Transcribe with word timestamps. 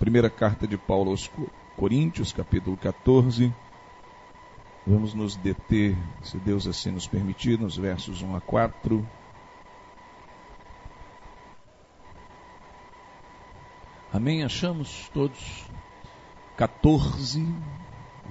Primeira 0.00 0.30
carta 0.30 0.66
de 0.66 0.78
Paulo 0.78 1.10
aos 1.10 1.30
Coríntios, 1.76 2.32
capítulo 2.32 2.74
14. 2.74 3.52
Vamos 4.86 5.12
nos 5.12 5.36
deter, 5.36 5.94
se 6.22 6.38
Deus 6.38 6.66
assim 6.66 6.90
nos 6.90 7.06
permitir, 7.06 7.60
nos 7.60 7.76
versos 7.76 8.22
1 8.22 8.34
a 8.34 8.40
4. 8.40 9.06
Amém? 14.10 14.42
Achamos 14.42 15.10
todos 15.12 15.66
14, 16.56 17.46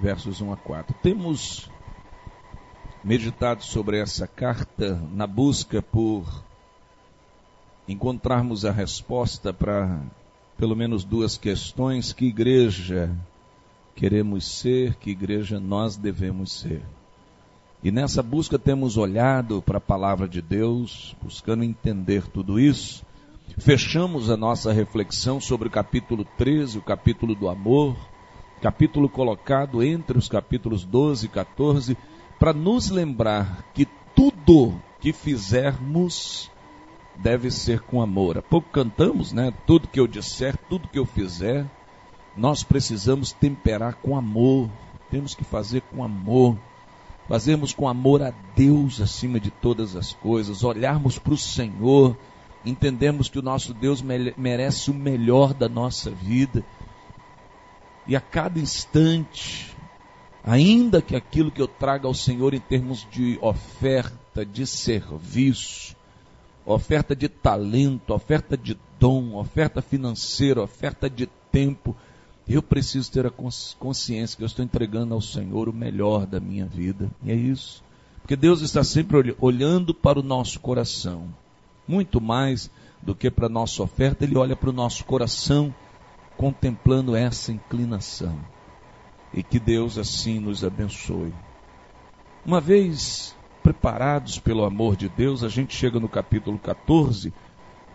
versos 0.00 0.40
1 0.40 0.52
a 0.52 0.56
4. 0.56 0.96
Temos 1.00 1.70
meditado 3.04 3.62
sobre 3.62 4.00
essa 4.00 4.26
carta 4.26 4.96
na 5.12 5.24
busca 5.24 5.80
por 5.80 6.26
encontrarmos 7.86 8.64
a 8.64 8.72
resposta 8.72 9.52
para 9.52 10.02
pelo 10.60 10.76
menos 10.76 11.02
duas 11.04 11.38
questões: 11.38 12.12
que 12.12 12.26
igreja 12.26 13.10
queremos 13.96 14.44
ser, 14.44 14.94
que 14.96 15.10
igreja 15.10 15.58
nós 15.58 15.96
devemos 15.96 16.52
ser. 16.52 16.82
E 17.82 17.90
nessa 17.90 18.22
busca 18.22 18.58
temos 18.58 18.98
olhado 18.98 19.62
para 19.62 19.78
a 19.78 19.80
palavra 19.80 20.28
de 20.28 20.42
Deus, 20.42 21.16
buscando 21.22 21.64
entender 21.64 22.26
tudo 22.28 22.60
isso. 22.60 23.02
Fechamos 23.56 24.28
a 24.30 24.36
nossa 24.36 24.70
reflexão 24.70 25.40
sobre 25.40 25.66
o 25.66 25.70
capítulo 25.70 26.26
13, 26.36 26.76
o 26.76 26.82
capítulo 26.82 27.34
do 27.34 27.48
amor, 27.48 27.96
capítulo 28.60 29.08
colocado 29.08 29.82
entre 29.82 30.18
os 30.18 30.28
capítulos 30.28 30.84
12 30.84 31.24
e 31.24 31.28
14, 31.30 31.96
para 32.38 32.52
nos 32.52 32.90
lembrar 32.90 33.64
que 33.72 33.88
tudo 34.14 34.78
que 35.00 35.12
fizermos 35.14 36.50
deve 37.22 37.50
ser 37.50 37.80
com 37.80 38.00
amor. 38.00 38.38
Há 38.38 38.42
pouco 38.42 38.68
cantamos, 38.70 39.32
né? 39.32 39.52
Tudo 39.66 39.88
que 39.88 40.00
eu 40.00 40.06
disser, 40.06 40.56
tudo 40.68 40.88
que 40.88 40.98
eu 40.98 41.04
fizer, 41.06 41.66
nós 42.36 42.62
precisamos 42.62 43.32
temperar 43.32 43.94
com 43.94 44.16
amor. 44.16 44.70
Temos 45.10 45.34
que 45.34 45.44
fazer 45.44 45.82
com 45.82 46.02
amor. 46.02 46.56
Fazermos 47.28 47.72
com 47.72 47.86
amor 47.86 48.22
a 48.22 48.32
Deus 48.56 49.00
acima 49.00 49.38
de 49.38 49.50
todas 49.50 49.94
as 49.94 50.12
coisas, 50.12 50.64
olharmos 50.64 51.16
para 51.16 51.32
o 51.32 51.38
Senhor, 51.38 52.16
entendemos 52.64 53.28
que 53.28 53.38
o 53.38 53.42
nosso 53.42 53.72
Deus 53.72 54.02
merece 54.02 54.90
o 54.90 54.94
melhor 54.94 55.54
da 55.54 55.68
nossa 55.68 56.10
vida. 56.10 56.64
E 58.04 58.16
a 58.16 58.20
cada 58.20 58.58
instante, 58.58 59.76
ainda 60.42 61.00
que 61.00 61.14
aquilo 61.14 61.52
que 61.52 61.62
eu 61.62 61.68
traga 61.68 62.08
ao 62.08 62.14
Senhor 62.14 62.52
em 62.52 62.58
termos 62.58 63.06
de 63.08 63.38
oferta, 63.40 64.44
de 64.44 64.66
serviço, 64.66 65.94
oferta 66.64 67.14
de 67.14 67.28
talento, 67.28 68.12
oferta 68.12 68.56
de 68.56 68.76
dom, 68.98 69.34
oferta 69.34 69.80
financeira, 69.80 70.62
oferta 70.62 71.08
de 71.08 71.26
tempo. 71.50 71.96
Eu 72.48 72.62
preciso 72.62 73.10
ter 73.10 73.26
a 73.26 73.30
consciência 73.78 74.36
que 74.36 74.42
eu 74.42 74.46
estou 74.46 74.64
entregando 74.64 75.14
ao 75.14 75.20
Senhor 75.20 75.68
o 75.68 75.72
melhor 75.72 76.26
da 76.26 76.40
minha 76.40 76.66
vida. 76.66 77.10
E 77.22 77.30
é 77.30 77.34
isso. 77.34 77.82
Porque 78.20 78.36
Deus 78.36 78.60
está 78.60 78.84
sempre 78.84 79.34
olhando 79.40 79.94
para 79.94 80.18
o 80.18 80.22
nosso 80.22 80.60
coração. 80.60 81.28
Muito 81.86 82.20
mais 82.20 82.70
do 83.02 83.14
que 83.14 83.30
para 83.30 83.46
a 83.46 83.50
nossa 83.50 83.82
oferta, 83.82 84.24
Ele 84.24 84.36
olha 84.36 84.54
para 84.54 84.70
o 84.70 84.72
nosso 84.72 85.04
coração, 85.04 85.74
contemplando 86.36 87.16
essa 87.16 87.52
inclinação. 87.52 88.38
E 89.32 89.42
que 89.42 89.58
Deus 89.58 89.96
assim 89.96 90.38
nos 90.38 90.64
abençoe. 90.64 91.32
Uma 92.44 92.60
vez 92.60 93.34
preparados 93.80 94.38
pelo 94.38 94.66
amor 94.66 94.94
de 94.94 95.08
Deus, 95.08 95.42
a 95.42 95.48
gente 95.48 95.74
chega 95.74 95.98
no 95.98 96.08
capítulo 96.08 96.58
14, 96.58 97.32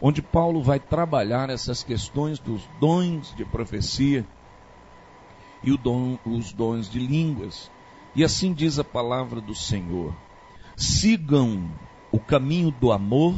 onde 0.02 0.20
Paulo 0.20 0.64
vai 0.64 0.80
trabalhar 0.80 1.52
essas 1.52 1.84
questões 1.84 2.40
dos 2.40 2.68
dons 2.80 3.36
de 3.36 3.46
profecia 3.46 4.26
e 5.64 5.78
dom, 5.78 6.18
os 6.26 6.52
dons 6.52 6.90
de 6.90 6.98
línguas. 6.98 7.70
E 8.16 8.24
assim 8.24 8.52
diz 8.52 8.80
a 8.80 8.84
palavra 8.84 9.40
do 9.40 9.54
Senhor: 9.54 10.12
sigam 10.76 11.70
o 12.12 12.20
caminho 12.20 12.72
do 12.72 12.92
amor 12.92 13.36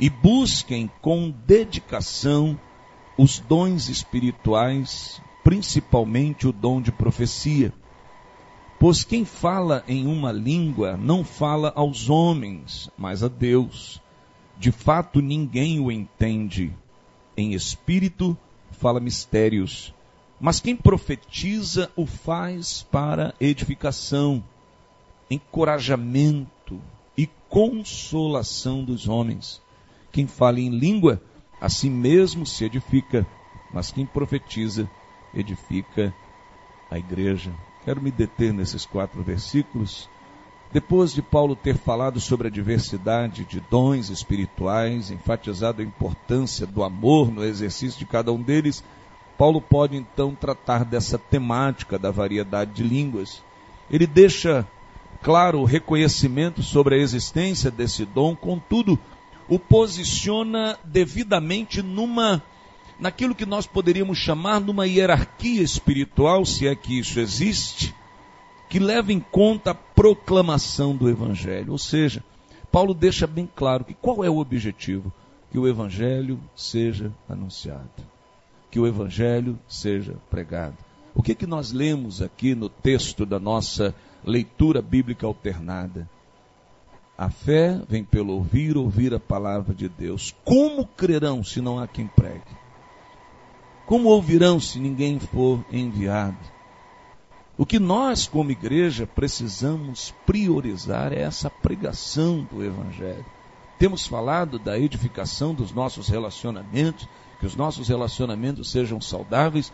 e 0.00 0.10
busquem 0.10 0.90
com 1.00 1.30
dedicação 1.46 2.58
os 3.16 3.38
dons 3.38 3.88
espirituais, 3.88 5.22
principalmente 5.44 6.48
o 6.48 6.52
dom 6.52 6.82
de 6.82 6.90
profecia 6.90 7.72
Pois 8.84 9.02
quem 9.02 9.24
fala 9.24 9.82
em 9.88 10.06
uma 10.06 10.30
língua 10.30 10.94
não 10.94 11.24
fala 11.24 11.72
aos 11.74 12.10
homens, 12.10 12.90
mas 12.98 13.22
a 13.22 13.28
Deus. 13.28 13.98
De 14.58 14.70
fato, 14.70 15.22
ninguém 15.22 15.80
o 15.80 15.90
entende. 15.90 16.70
Em 17.34 17.54
espírito, 17.54 18.36
fala 18.72 19.00
mistérios. 19.00 19.94
Mas 20.38 20.60
quem 20.60 20.76
profetiza 20.76 21.90
o 21.96 22.04
faz 22.04 22.82
para 22.82 23.34
edificação, 23.40 24.44
encorajamento 25.30 26.78
e 27.16 27.26
consolação 27.48 28.84
dos 28.84 29.08
homens. 29.08 29.62
Quem 30.12 30.26
fala 30.26 30.60
em 30.60 30.68
língua, 30.68 31.22
a 31.58 31.70
si 31.70 31.88
mesmo 31.88 32.44
se 32.44 32.66
edifica, 32.66 33.26
mas 33.72 33.90
quem 33.90 34.04
profetiza, 34.04 34.86
edifica 35.32 36.14
a 36.90 36.98
igreja. 36.98 37.50
Quero 37.84 38.00
me 38.00 38.10
deter 38.10 38.52
nesses 38.52 38.86
quatro 38.86 39.22
versículos. 39.22 40.08
Depois 40.72 41.12
de 41.12 41.20
Paulo 41.20 41.54
ter 41.54 41.76
falado 41.76 42.18
sobre 42.18 42.48
a 42.48 42.50
diversidade 42.50 43.44
de 43.44 43.60
dons 43.60 44.08
espirituais, 44.08 45.10
enfatizado 45.10 45.82
a 45.82 45.84
importância 45.84 46.66
do 46.66 46.82
amor 46.82 47.30
no 47.30 47.44
exercício 47.44 47.98
de 47.98 48.06
cada 48.06 48.32
um 48.32 48.42
deles, 48.42 48.82
Paulo 49.36 49.60
pode 49.60 49.96
então 49.96 50.34
tratar 50.34 50.84
dessa 50.84 51.18
temática 51.18 51.98
da 51.98 52.10
variedade 52.10 52.72
de 52.72 52.82
línguas. 52.82 53.42
Ele 53.90 54.06
deixa 54.06 54.66
claro 55.22 55.60
o 55.60 55.64
reconhecimento 55.64 56.62
sobre 56.62 56.94
a 56.94 56.98
existência 56.98 57.70
desse 57.70 58.04
dom, 58.04 58.34
contudo, 58.34 58.98
o 59.46 59.58
posiciona 59.58 60.78
devidamente 60.84 61.82
numa 61.82 62.42
naquilo 62.98 63.34
que 63.34 63.46
nós 63.46 63.66
poderíamos 63.66 64.18
chamar 64.18 64.60
de 64.60 64.70
uma 64.70 64.86
hierarquia 64.86 65.62
espiritual, 65.62 66.44
se 66.44 66.66
é 66.66 66.74
que 66.74 66.98
isso 66.98 67.18
existe, 67.20 67.94
que 68.68 68.78
leva 68.78 69.12
em 69.12 69.20
conta 69.20 69.70
a 69.70 69.74
proclamação 69.74 70.96
do 70.96 71.08
Evangelho. 71.08 71.72
Ou 71.72 71.78
seja, 71.78 72.22
Paulo 72.70 72.94
deixa 72.94 73.26
bem 73.26 73.48
claro 73.54 73.84
que 73.84 73.94
qual 73.94 74.24
é 74.24 74.30
o 74.30 74.38
objetivo? 74.38 75.12
Que 75.50 75.58
o 75.58 75.68
Evangelho 75.68 76.40
seja 76.56 77.12
anunciado, 77.28 77.88
que 78.70 78.80
o 78.80 78.86
Evangelho 78.86 79.58
seja 79.68 80.16
pregado. 80.28 80.76
O 81.14 81.22
que, 81.22 81.34
que 81.34 81.46
nós 81.46 81.70
lemos 81.70 82.20
aqui 82.20 82.56
no 82.56 82.68
texto 82.68 83.24
da 83.24 83.38
nossa 83.38 83.94
leitura 84.24 84.82
bíblica 84.82 85.26
alternada? 85.26 86.10
A 87.16 87.30
fé 87.30 87.80
vem 87.88 88.02
pelo 88.02 88.32
ouvir, 88.32 88.76
ouvir 88.76 89.14
a 89.14 89.20
palavra 89.20 89.72
de 89.72 89.88
Deus. 89.88 90.34
Como 90.44 90.84
crerão 90.84 91.44
se 91.44 91.60
não 91.60 91.78
há 91.78 91.86
quem 91.86 92.08
pregue? 92.08 92.63
Como 93.86 94.08
ouvirão 94.08 94.58
se 94.58 94.78
ninguém 94.78 95.18
for 95.18 95.64
enviado? 95.70 96.38
O 97.56 97.64
que 97.64 97.78
nós, 97.78 98.26
como 98.26 98.50
igreja, 98.50 99.06
precisamos 99.06 100.12
priorizar 100.26 101.12
é 101.12 101.20
essa 101.20 101.48
pregação 101.48 102.46
do 102.50 102.64
Evangelho. 102.64 103.24
Temos 103.78 104.06
falado 104.06 104.58
da 104.58 104.78
edificação 104.78 105.54
dos 105.54 105.72
nossos 105.72 106.08
relacionamentos, 106.08 107.06
que 107.38 107.46
os 107.46 107.54
nossos 107.54 107.86
relacionamentos 107.86 108.70
sejam 108.70 109.00
saudáveis, 109.00 109.72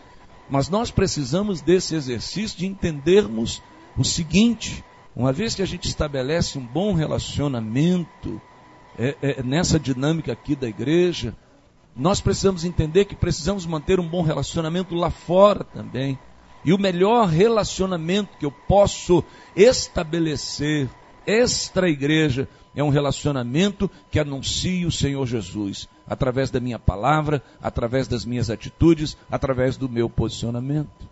mas 0.49 0.69
nós 0.69 0.91
precisamos 0.91 1.61
desse 1.61 1.95
exercício 1.95 2.57
de 2.57 2.67
entendermos 2.67 3.63
o 3.97 4.03
seguinte: 4.03 4.83
uma 5.15 5.31
vez 5.31 5.55
que 5.55 5.61
a 5.61 5.67
gente 5.67 5.87
estabelece 5.87 6.57
um 6.57 6.65
bom 6.65 6.93
relacionamento 6.93 8.41
é, 8.99 9.15
é, 9.21 9.43
nessa 9.43 9.79
dinâmica 9.79 10.33
aqui 10.33 10.55
da 10.55 10.67
igreja, 10.67 11.35
nós 11.95 12.21
precisamos 12.21 12.63
entender 12.63 13.05
que 13.05 13.15
precisamos 13.15 13.65
manter 13.65 13.99
um 13.99 14.07
bom 14.07 14.21
relacionamento 14.21 14.95
lá 14.95 15.09
fora 15.09 15.63
também. 15.63 16.17
E 16.63 16.73
o 16.73 16.77
melhor 16.77 17.27
relacionamento 17.27 18.37
que 18.37 18.45
eu 18.45 18.51
posso 18.51 19.23
estabelecer 19.55 20.89
extra 21.25 21.89
igreja 21.89 22.47
é 22.75 22.83
um 22.83 22.89
relacionamento 22.89 23.89
que 24.09 24.19
anuncie 24.19 24.85
o 24.85 24.91
Senhor 24.91 25.25
Jesus 25.25 25.87
através 26.07 26.49
da 26.49 26.59
minha 26.59 26.79
palavra, 26.79 27.41
através 27.61 28.07
das 28.07 28.25
minhas 28.25 28.49
atitudes, 28.49 29.17
através 29.29 29.77
do 29.77 29.89
meu 29.89 30.09
posicionamento. 30.09 31.09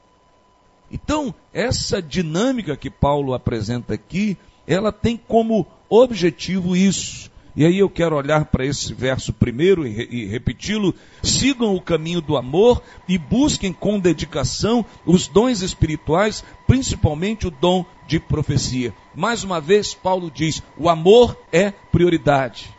Então, 0.92 1.34
essa 1.54 2.02
dinâmica 2.02 2.76
que 2.76 2.90
Paulo 2.90 3.34
apresenta 3.34 3.94
aqui, 3.94 4.38
ela 4.68 4.92
tem 4.92 5.18
como 5.18 5.68
objetivo 5.90 6.76
isso: 6.76 7.30
e 7.60 7.66
aí 7.66 7.80
eu 7.80 7.90
quero 7.90 8.16
olhar 8.16 8.46
para 8.46 8.66
esse 8.66 8.94
verso 8.94 9.34
primeiro 9.34 9.86
e, 9.86 10.08
e 10.10 10.26
repeti-lo: 10.28 10.96
sigam 11.22 11.76
o 11.76 11.82
caminho 11.82 12.22
do 12.22 12.38
amor 12.38 12.82
e 13.06 13.18
busquem 13.18 13.74
com 13.74 14.00
dedicação 14.00 14.86
os 15.06 15.28
dons 15.28 15.62
espirituais, 15.62 16.42
principalmente 16.66 17.48
o 17.48 17.52
dom 17.52 17.86
de 18.08 18.18
profecia. 18.18 18.94
Mais 19.14 19.44
uma 19.44 19.60
vez, 19.60 19.94
Paulo 19.94 20.32
diz: 20.34 20.64
o 20.78 20.88
amor 20.88 21.38
é 21.52 21.70
prioridade. 21.70 22.74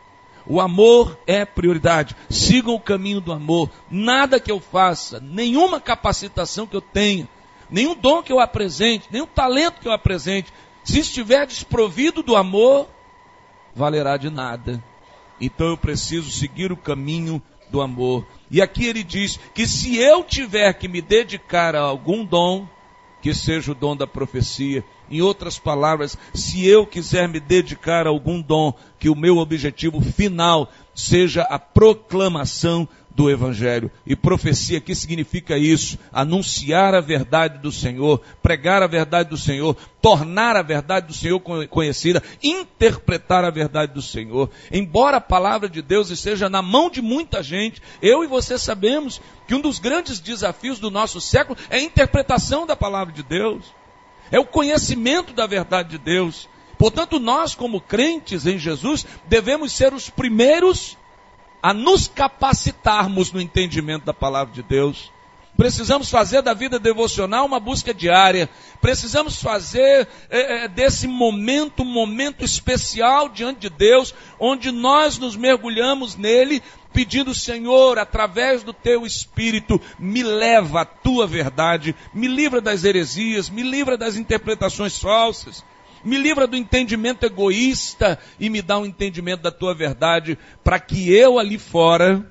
O 0.46 0.62
amor 0.62 1.18
é 1.26 1.44
prioridade. 1.44 2.16
Sigam 2.30 2.74
o 2.74 2.80
caminho 2.80 3.20
do 3.20 3.34
amor. 3.34 3.68
Nada 3.90 4.40
que 4.40 4.50
eu 4.50 4.60
faça, 4.60 5.20
nenhuma 5.20 5.78
capacitação 5.78 6.66
que 6.66 6.74
eu 6.74 6.80
tenha, 6.80 7.28
nenhum 7.70 7.94
dom 7.94 8.22
que 8.22 8.32
eu 8.32 8.40
apresente, 8.40 9.08
nenhum 9.10 9.26
talento 9.26 9.78
que 9.78 9.88
eu 9.88 9.92
apresente, 9.92 10.50
se 10.82 11.00
estiver 11.00 11.46
desprovido 11.46 12.22
do 12.22 12.34
amor, 12.34 12.88
valerá 13.74 14.16
de 14.16 14.30
nada. 14.30 14.82
Então 15.40 15.68
eu 15.68 15.76
preciso 15.76 16.30
seguir 16.30 16.70
o 16.70 16.76
caminho 16.76 17.42
do 17.70 17.80
amor. 17.80 18.26
E 18.50 18.60
aqui 18.60 18.86
ele 18.86 19.02
diz 19.02 19.38
que 19.54 19.66
se 19.66 19.96
eu 19.96 20.24
tiver 20.24 20.72
que 20.74 20.88
me 20.88 21.00
dedicar 21.00 21.74
a 21.74 21.80
algum 21.80 22.24
dom, 22.24 22.68
que 23.22 23.34
seja 23.34 23.72
o 23.72 23.74
dom 23.74 23.96
da 23.96 24.06
profecia. 24.06 24.84
Em 25.10 25.20
outras 25.20 25.58
palavras, 25.58 26.16
se 26.32 26.66
eu 26.66 26.86
quiser 26.86 27.28
me 27.28 27.40
dedicar 27.40 28.06
a 28.06 28.10
algum 28.10 28.40
dom, 28.40 28.72
que 28.98 29.08
o 29.08 29.16
meu 29.16 29.38
objetivo 29.38 30.00
final 30.00 30.70
seja 30.94 31.42
a 31.42 31.58
proclamação 31.58 32.88
do 33.14 33.30
Evangelho. 33.30 33.90
E 34.06 34.14
profecia, 34.14 34.80
que 34.80 34.94
significa 34.94 35.58
isso? 35.58 35.98
Anunciar 36.12 36.94
a 36.94 37.00
verdade 37.00 37.58
do 37.58 37.72
Senhor, 37.72 38.20
pregar 38.42 38.82
a 38.82 38.86
verdade 38.86 39.30
do 39.30 39.36
Senhor, 39.36 39.76
tornar 40.00 40.56
a 40.56 40.62
verdade 40.62 41.08
do 41.08 41.12
Senhor 41.12 41.40
conhecida, 41.40 42.22
interpretar 42.42 43.44
a 43.44 43.50
verdade 43.50 43.92
do 43.92 44.02
Senhor. 44.02 44.50
Embora 44.72 45.16
a 45.18 45.20
palavra 45.20 45.68
de 45.68 45.82
Deus 45.82 46.10
esteja 46.10 46.48
na 46.48 46.62
mão 46.62 46.88
de 46.88 47.02
muita 47.02 47.42
gente, 47.42 47.82
eu 48.00 48.22
e 48.24 48.26
você 48.26 48.58
sabemos 48.58 49.20
que 49.46 49.54
um 49.54 49.60
dos 49.60 49.78
grandes 49.78 50.20
desafios 50.20 50.78
do 50.78 50.90
nosso 50.90 51.20
século 51.20 51.58
é 51.68 51.76
a 51.76 51.82
interpretação 51.82 52.66
da 52.66 52.76
palavra 52.76 53.12
de 53.12 53.22
Deus, 53.22 53.64
é 54.30 54.38
o 54.38 54.46
conhecimento 54.46 55.32
da 55.32 55.46
verdade 55.46 55.90
de 55.90 55.98
Deus. 55.98 56.48
Portanto, 56.78 57.18
nós, 57.18 57.54
como 57.54 57.78
crentes 57.78 58.46
em 58.46 58.58
Jesus, 58.58 59.04
devemos 59.28 59.72
ser 59.72 59.92
os 59.92 60.08
primeiros 60.08 60.96
a 61.62 61.74
nos 61.74 62.08
capacitarmos 62.08 63.32
no 63.32 63.40
entendimento 63.40 64.04
da 64.04 64.14
palavra 64.14 64.52
de 64.54 64.62
Deus. 64.62 65.10
Precisamos 65.56 66.08
fazer 66.08 66.40
da 66.40 66.54
vida 66.54 66.78
devocional 66.78 67.44
uma 67.44 67.60
busca 67.60 67.92
diária. 67.92 68.48
Precisamos 68.80 69.42
fazer 69.42 70.08
é, 70.30 70.64
é, 70.64 70.68
desse 70.68 71.06
momento 71.06 71.82
um 71.82 71.92
momento 71.92 72.44
especial 72.44 73.28
diante 73.28 73.60
de 73.60 73.68
Deus, 73.68 74.14
onde 74.38 74.70
nós 74.70 75.18
nos 75.18 75.36
mergulhamos 75.36 76.16
nele, 76.16 76.62
pedindo, 76.94 77.34
Senhor, 77.34 77.98
através 77.98 78.62
do 78.62 78.72
teu 78.72 79.04
Espírito, 79.04 79.78
me 79.98 80.22
leva 80.22 80.80
à 80.80 80.84
tua 80.86 81.26
verdade, 81.26 81.94
me 82.14 82.26
livra 82.26 82.60
das 82.62 82.84
heresias, 82.84 83.50
me 83.50 83.62
livra 83.62 83.98
das 83.98 84.16
interpretações 84.16 84.98
falsas 84.98 85.62
me 86.04 86.16
livra 86.16 86.46
do 86.46 86.56
entendimento 86.56 87.24
egoísta 87.24 88.18
e 88.38 88.48
me 88.48 88.62
dá 88.62 88.78
um 88.78 88.86
entendimento 88.86 89.42
da 89.42 89.50
tua 89.50 89.74
verdade, 89.74 90.38
para 90.64 90.78
que 90.78 91.12
eu 91.12 91.38
ali 91.38 91.58
fora 91.58 92.26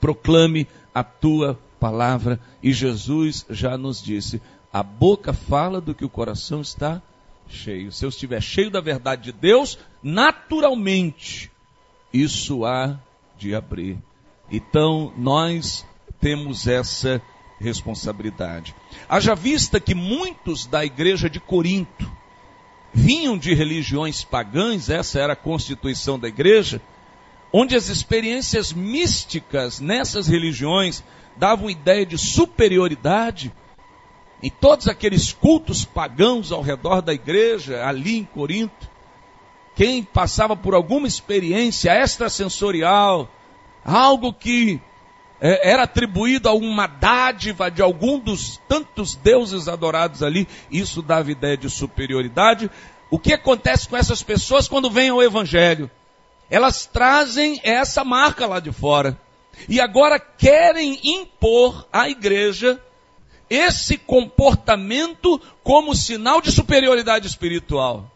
proclame 0.00 0.66
a 0.94 1.02
tua 1.02 1.58
palavra. 1.80 2.40
E 2.62 2.72
Jesus 2.72 3.44
já 3.50 3.76
nos 3.76 4.02
disse: 4.02 4.40
a 4.72 4.82
boca 4.82 5.32
fala 5.32 5.80
do 5.80 5.94
que 5.94 6.04
o 6.04 6.10
coração 6.10 6.60
está 6.60 7.00
cheio. 7.48 7.92
Se 7.92 8.04
eu 8.04 8.08
estiver 8.08 8.42
cheio 8.42 8.70
da 8.70 8.80
verdade 8.80 9.24
de 9.24 9.32
Deus, 9.32 9.78
naturalmente 10.02 11.50
isso 12.12 12.64
há 12.64 12.98
de 13.36 13.54
abrir. 13.54 13.98
Então 14.50 15.12
nós 15.16 15.86
temos 16.20 16.66
essa 16.66 17.20
responsabilidade. 17.60 18.74
Haja 19.08 19.34
vista 19.34 19.80
que 19.80 19.94
muitos 19.94 20.66
da 20.66 20.84
igreja 20.84 21.28
de 21.28 21.40
Corinto, 21.40 22.10
vinham 22.94 23.36
de 23.36 23.52
religiões 23.52 24.22
pagãs, 24.22 24.88
essa 24.88 25.18
era 25.18 25.32
a 25.32 25.36
constituição 25.36 26.16
da 26.16 26.28
igreja, 26.28 26.80
onde 27.52 27.74
as 27.74 27.88
experiências 27.88 28.72
místicas 28.72 29.80
nessas 29.80 30.28
religiões 30.28 31.02
davam 31.36 31.68
ideia 31.68 32.06
de 32.06 32.16
superioridade. 32.16 33.52
Em 34.40 34.50
todos 34.50 34.86
aqueles 34.86 35.32
cultos 35.32 35.84
pagãos 35.84 36.52
ao 36.52 36.62
redor 36.62 37.02
da 37.02 37.12
igreja, 37.12 37.84
ali 37.84 38.16
em 38.16 38.24
Corinto, 38.24 38.88
quem 39.74 40.04
passava 40.04 40.56
por 40.56 40.74
alguma 40.74 41.08
experiência 41.08 41.90
extrasensorial, 41.90 43.28
algo 43.84 44.32
que 44.32 44.80
é, 45.46 45.72
era 45.72 45.82
atribuído 45.82 46.48
a 46.48 46.54
uma 46.54 46.86
dádiva 46.86 47.70
de 47.70 47.82
algum 47.82 48.18
dos 48.18 48.56
tantos 48.66 49.14
deuses 49.14 49.68
adorados 49.68 50.22
ali, 50.22 50.48
isso 50.70 51.02
dava 51.02 51.30
ideia 51.30 51.54
de 51.54 51.68
superioridade. 51.68 52.70
O 53.10 53.18
que 53.18 53.34
acontece 53.34 53.86
com 53.86 53.94
essas 53.94 54.22
pessoas 54.22 54.66
quando 54.66 54.90
vem 54.90 55.12
o 55.12 55.22
Evangelho? 55.22 55.90
Elas 56.48 56.86
trazem 56.86 57.60
essa 57.62 58.02
marca 58.02 58.46
lá 58.46 58.58
de 58.58 58.72
fora. 58.72 59.20
E 59.68 59.82
agora 59.82 60.18
querem 60.18 60.98
impor 61.04 61.86
à 61.92 62.08
igreja 62.08 62.80
esse 63.50 63.98
comportamento 63.98 65.38
como 65.62 65.94
sinal 65.94 66.40
de 66.40 66.50
superioridade 66.50 67.26
espiritual. 67.26 68.10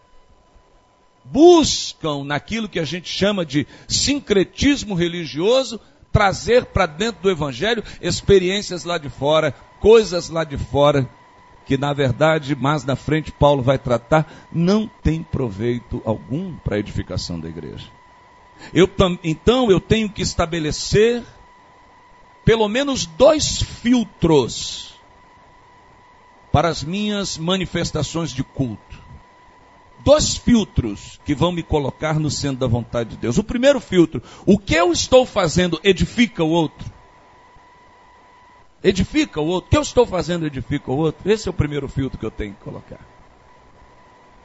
Buscam 1.23 2.25
naquilo 2.25 2.71
que 2.71 2.81
a 2.81 2.87
gente 2.87 3.11
chama 3.11 3.45
de 3.45 3.67
sincretismo 3.87 4.95
religioso 4.95 5.79
trazer 6.13 6.67
para 6.67 6.87
dentro 6.87 7.23
do 7.23 7.31
Evangelho 7.31 7.83
experiências 8.01 8.85
lá 8.85 8.99
de 8.99 9.09
fora, 9.09 9.53
coisas 9.81 10.29
lá 10.29 10.45
de 10.45 10.57
fora, 10.57 11.09
que 11.67 11.77
na 11.77 11.93
verdade, 11.93 12.57
mais 12.57 12.85
na 12.85 12.97
frente 12.97 13.31
Paulo 13.31 13.63
vai 13.63 13.79
tratar, 13.79 14.31
não 14.51 14.89
tem 15.03 15.23
proveito 15.23 16.03
algum 16.05 16.57
para 16.57 16.77
a 16.77 16.79
edificação 16.79 17.39
da 17.39 17.49
igreja. 17.49 17.87
Eu, 18.73 18.91
então 19.23 19.71
eu 19.71 19.81
tenho 19.81 20.09
que 20.09 20.23
estabelecer 20.23 21.23
pelo 22.45 22.69
menos 22.69 23.07
dois 23.07 23.63
filtros 23.63 24.95
para 26.51 26.69
as 26.69 26.83
minhas 26.83 27.37
manifestações 27.37 28.31
de 28.31 28.43
culto 28.43 28.98
dois 30.05 30.37
filtros 30.37 31.21
que 31.25 31.35
vão 31.35 31.53
me 31.53 31.63
colocar 31.63 32.19
no 32.19 32.31
centro 32.31 32.59
da 32.59 32.67
vontade 32.67 33.11
de 33.11 33.17
Deus. 33.17 33.39
O 33.39 33.45
primeiro 33.45 33.81
filtro, 33.81 34.23
o 34.47 34.59
que 34.59 34.75
eu 34.75 34.93
estou 34.93 35.27
fazendo 35.27 35.81
edifica 35.83 36.43
o 36.43 36.51
outro? 36.51 36.91
Edifica 38.83 39.41
o 39.41 39.47
outro. 39.47 39.69
O 39.69 39.71
que 39.71 39.77
eu 39.77 39.83
estou 39.83 40.07
fazendo 40.07 40.47
edifica 40.47 40.91
o 40.91 40.97
outro? 40.97 41.31
Esse 41.31 41.49
é 41.49 41.51
o 41.51 41.55
primeiro 41.55 41.89
filtro 41.89 42.19
que 42.19 42.25
eu 42.25 42.31
tenho 42.31 42.55
que 42.55 42.63
colocar. 42.63 43.01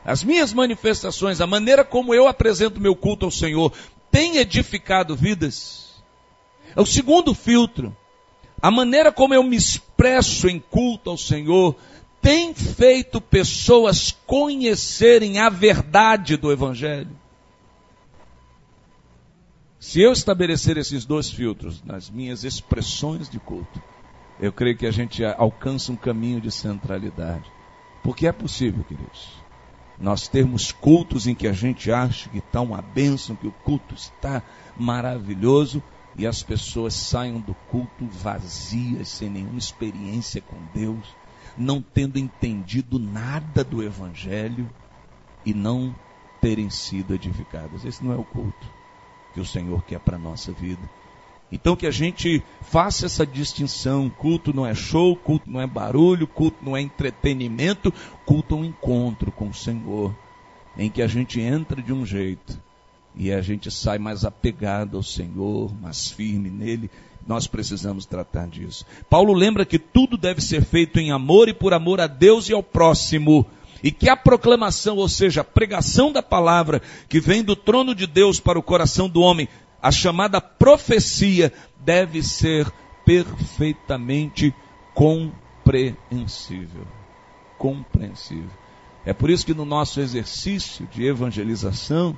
As 0.05 0.23
minhas 0.23 0.51
manifestações, 0.51 1.39
a 1.39 1.47
maneira 1.47 1.85
como 1.85 2.13
eu 2.13 2.27
apresento 2.27 2.81
meu 2.81 2.95
culto 2.95 3.25
ao 3.25 3.31
Senhor, 3.31 3.71
tem 4.11 4.37
edificado 4.37 5.15
vidas? 5.15 6.03
É 6.75 6.81
o 6.81 6.85
segundo 6.85 7.33
filtro. 7.33 7.95
A 8.61 8.71
maneira 8.71 9.11
como 9.11 9.33
eu 9.33 9.43
me 9.43 9.55
expresso 9.55 10.49
em 10.49 10.59
culto 10.59 11.09
ao 11.09 11.17
Senhor 11.17 11.75
tem 12.23 12.53
feito 12.53 13.19
pessoas 13.19 14.15
conhecerem 14.25 15.39
a 15.39 15.49
verdade 15.49 16.37
do 16.37 16.53
Evangelho? 16.53 17.11
Se 19.77 19.99
eu 19.99 20.13
estabelecer 20.13 20.77
esses 20.77 21.03
dois 21.03 21.29
filtros 21.29 21.83
nas 21.83 22.09
minhas 22.09 22.45
expressões 22.45 23.29
de 23.29 23.39
culto, 23.39 23.83
eu 24.39 24.53
creio 24.53 24.77
que 24.77 24.87
a 24.87 24.91
gente 24.91 25.21
alcança 25.25 25.91
um 25.91 25.97
caminho 25.97 26.39
de 26.39 26.49
centralidade. 26.49 27.51
Porque 28.01 28.25
é 28.25 28.31
possível, 28.31 28.85
queridos, 28.85 29.27
nós 29.99 30.29
termos 30.29 30.71
cultos 30.71 31.27
em 31.27 31.35
que 31.35 31.47
a 31.47 31.53
gente 31.53 31.91
acha 31.91 32.29
que 32.29 32.37
está 32.37 32.61
uma 32.61 32.81
bênção, 32.81 33.35
que 33.35 33.47
o 33.47 33.51
culto 33.51 33.93
está 33.95 34.41
maravilhoso, 34.77 35.83
e 36.15 36.25
as 36.25 36.41
pessoas 36.41 36.93
saiam 36.93 37.41
do 37.41 37.53
culto 37.69 38.07
vazias, 38.07 39.09
sem 39.09 39.29
nenhuma 39.29 39.59
experiência 39.59 40.39
com 40.39 40.55
Deus 40.73 41.22
não 41.57 41.81
tendo 41.81 42.17
entendido 42.17 42.99
nada 42.99 43.63
do 43.63 43.83
Evangelho 43.83 44.69
e 45.45 45.53
não 45.53 45.95
terem 46.41 46.69
sido 46.69 47.13
edificadas. 47.13 47.85
Esse 47.85 48.03
não 48.03 48.13
é 48.13 48.17
o 48.17 48.23
culto 48.23 48.67
que 49.33 49.39
o 49.39 49.45
Senhor 49.45 49.83
quer 49.83 49.99
para 49.99 50.15
a 50.15 50.19
nossa 50.19 50.51
vida. 50.51 50.81
Então 51.51 51.75
que 51.75 51.85
a 51.85 51.91
gente 51.91 52.43
faça 52.61 53.05
essa 53.05 53.25
distinção. 53.25 54.09
Culto 54.09 54.53
não 54.53 54.65
é 54.65 54.73
show, 54.73 55.15
culto 55.15 55.49
não 55.49 55.61
é 55.61 55.67
barulho, 55.67 56.27
culto 56.27 56.57
não 56.61 56.75
é 56.75 56.81
entretenimento, 56.81 57.93
culto 58.25 58.55
é 58.55 58.57
um 58.59 58.65
encontro 58.65 59.31
com 59.31 59.49
o 59.49 59.53
Senhor, 59.53 60.15
em 60.77 60.89
que 60.89 61.01
a 61.01 61.07
gente 61.07 61.39
entra 61.39 61.81
de 61.81 61.93
um 61.93 62.05
jeito 62.05 62.59
e 63.15 63.31
a 63.31 63.41
gente 63.41 63.69
sai 63.69 63.99
mais 63.99 64.25
apegado 64.25 64.97
ao 64.97 65.03
Senhor, 65.03 65.71
mais 65.79 66.09
firme 66.09 66.49
nele 66.49 66.89
nós 67.27 67.47
precisamos 67.47 68.05
tratar 68.05 68.47
disso. 68.47 68.85
Paulo 69.09 69.33
lembra 69.33 69.65
que 69.65 69.79
tudo 69.79 70.17
deve 70.17 70.41
ser 70.41 70.63
feito 70.63 70.99
em 70.99 71.11
amor 71.11 71.47
e 71.47 71.53
por 71.53 71.73
amor 71.73 72.01
a 72.01 72.07
Deus 72.07 72.49
e 72.49 72.53
ao 72.53 72.63
próximo. 72.63 73.45
E 73.81 73.91
que 73.91 74.09
a 74.09 74.15
proclamação, 74.15 74.97
ou 74.97 75.09
seja, 75.09 75.41
a 75.41 75.43
pregação 75.43 76.11
da 76.11 76.23
palavra 76.23 76.81
que 77.09 77.19
vem 77.19 77.43
do 77.43 77.55
trono 77.55 77.93
de 77.93 78.07
Deus 78.07 78.39
para 78.39 78.57
o 78.57 78.63
coração 78.63 79.09
do 79.09 79.21
homem, 79.21 79.47
a 79.81 79.91
chamada 79.91 80.39
profecia, 80.39 81.51
deve 81.79 82.23
ser 82.23 82.71
perfeitamente 83.05 84.53
compreensível. 84.93 86.87
Compreensível. 87.57 88.63
É 89.05 89.13
por 89.13 89.29
isso 89.29 89.45
que 89.45 89.53
no 89.53 89.65
nosso 89.65 89.99
exercício 89.99 90.87
de 90.87 91.05
evangelização, 91.05 92.17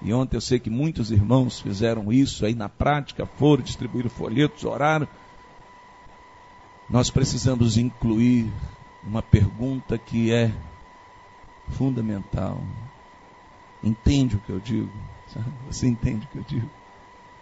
E 0.00 0.12
ontem 0.12 0.36
eu 0.36 0.40
sei 0.40 0.58
que 0.58 0.70
muitos 0.70 1.10
irmãos 1.10 1.60
fizeram 1.60 2.12
isso 2.12 2.46
aí 2.46 2.54
na 2.54 2.68
prática, 2.68 3.26
foram, 3.26 3.62
distribuíram 3.62 4.08
folhetos, 4.10 4.64
oraram. 4.64 5.08
Nós 6.88 7.10
precisamos 7.10 7.76
incluir 7.76 8.50
uma 9.02 9.22
pergunta 9.22 9.98
que 9.98 10.32
é 10.32 10.52
fundamental. 11.70 12.62
Entende 13.82 14.36
o 14.36 14.40
que 14.40 14.50
eu 14.50 14.60
digo? 14.60 14.90
Você 15.66 15.86
entende 15.86 16.26
o 16.26 16.28
que 16.28 16.38
eu 16.38 16.44
digo? 16.44 16.70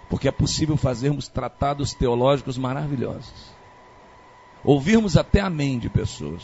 Porque 0.09 0.29
é 0.29 0.33
possível 0.33 0.77
fazermos 0.77 1.29
tratados 1.29 1.93
teológicos 1.93 2.57
maravilhosos. 2.57 3.55
Ouvirmos 4.65 5.17
até 5.17 5.41
amém 5.41 5.79
de 5.79 5.89
pessoas, 5.89 6.43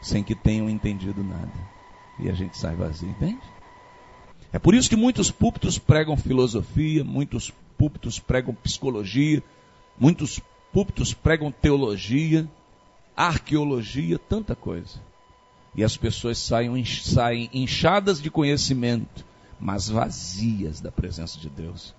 sem 0.00 0.22
que 0.22 0.34
tenham 0.34 0.70
entendido 0.70 1.22
nada. 1.22 1.52
E 2.18 2.28
a 2.28 2.32
gente 2.32 2.56
sai 2.56 2.74
vazio, 2.74 3.08
entende? 3.08 3.40
É 4.52 4.58
por 4.58 4.74
isso 4.74 4.88
que 4.88 4.96
muitos 4.96 5.30
púlpitos 5.30 5.78
pregam 5.78 6.16
filosofia, 6.16 7.04
muitos 7.04 7.52
púlpitos 7.78 8.18
pregam 8.18 8.54
psicologia, 8.54 9.42
muitos 9.98 10.40
púlpitos 10.72 11.14
pregam 11.14 11.52
teologia, 11.52 12.48
arqueologia, 13.16 14.18
tanta 14.18 14.56
coisa. 14.56 15.00
E 15.74 15.84
as 15.84 15.96
pessoas 15.96 16.38
saem, 16.38 16.84
saem 16.84 17.48
inchadas 17.52 18.20
de 18.20 18.30
conhecimento, 18.30 19.24
mas 19.60 19.88
vazias 19.88 20.80
da 20.80 20.90
presença 20.90 21.38
de 21.38 21.48
Deus. 21.48 21.94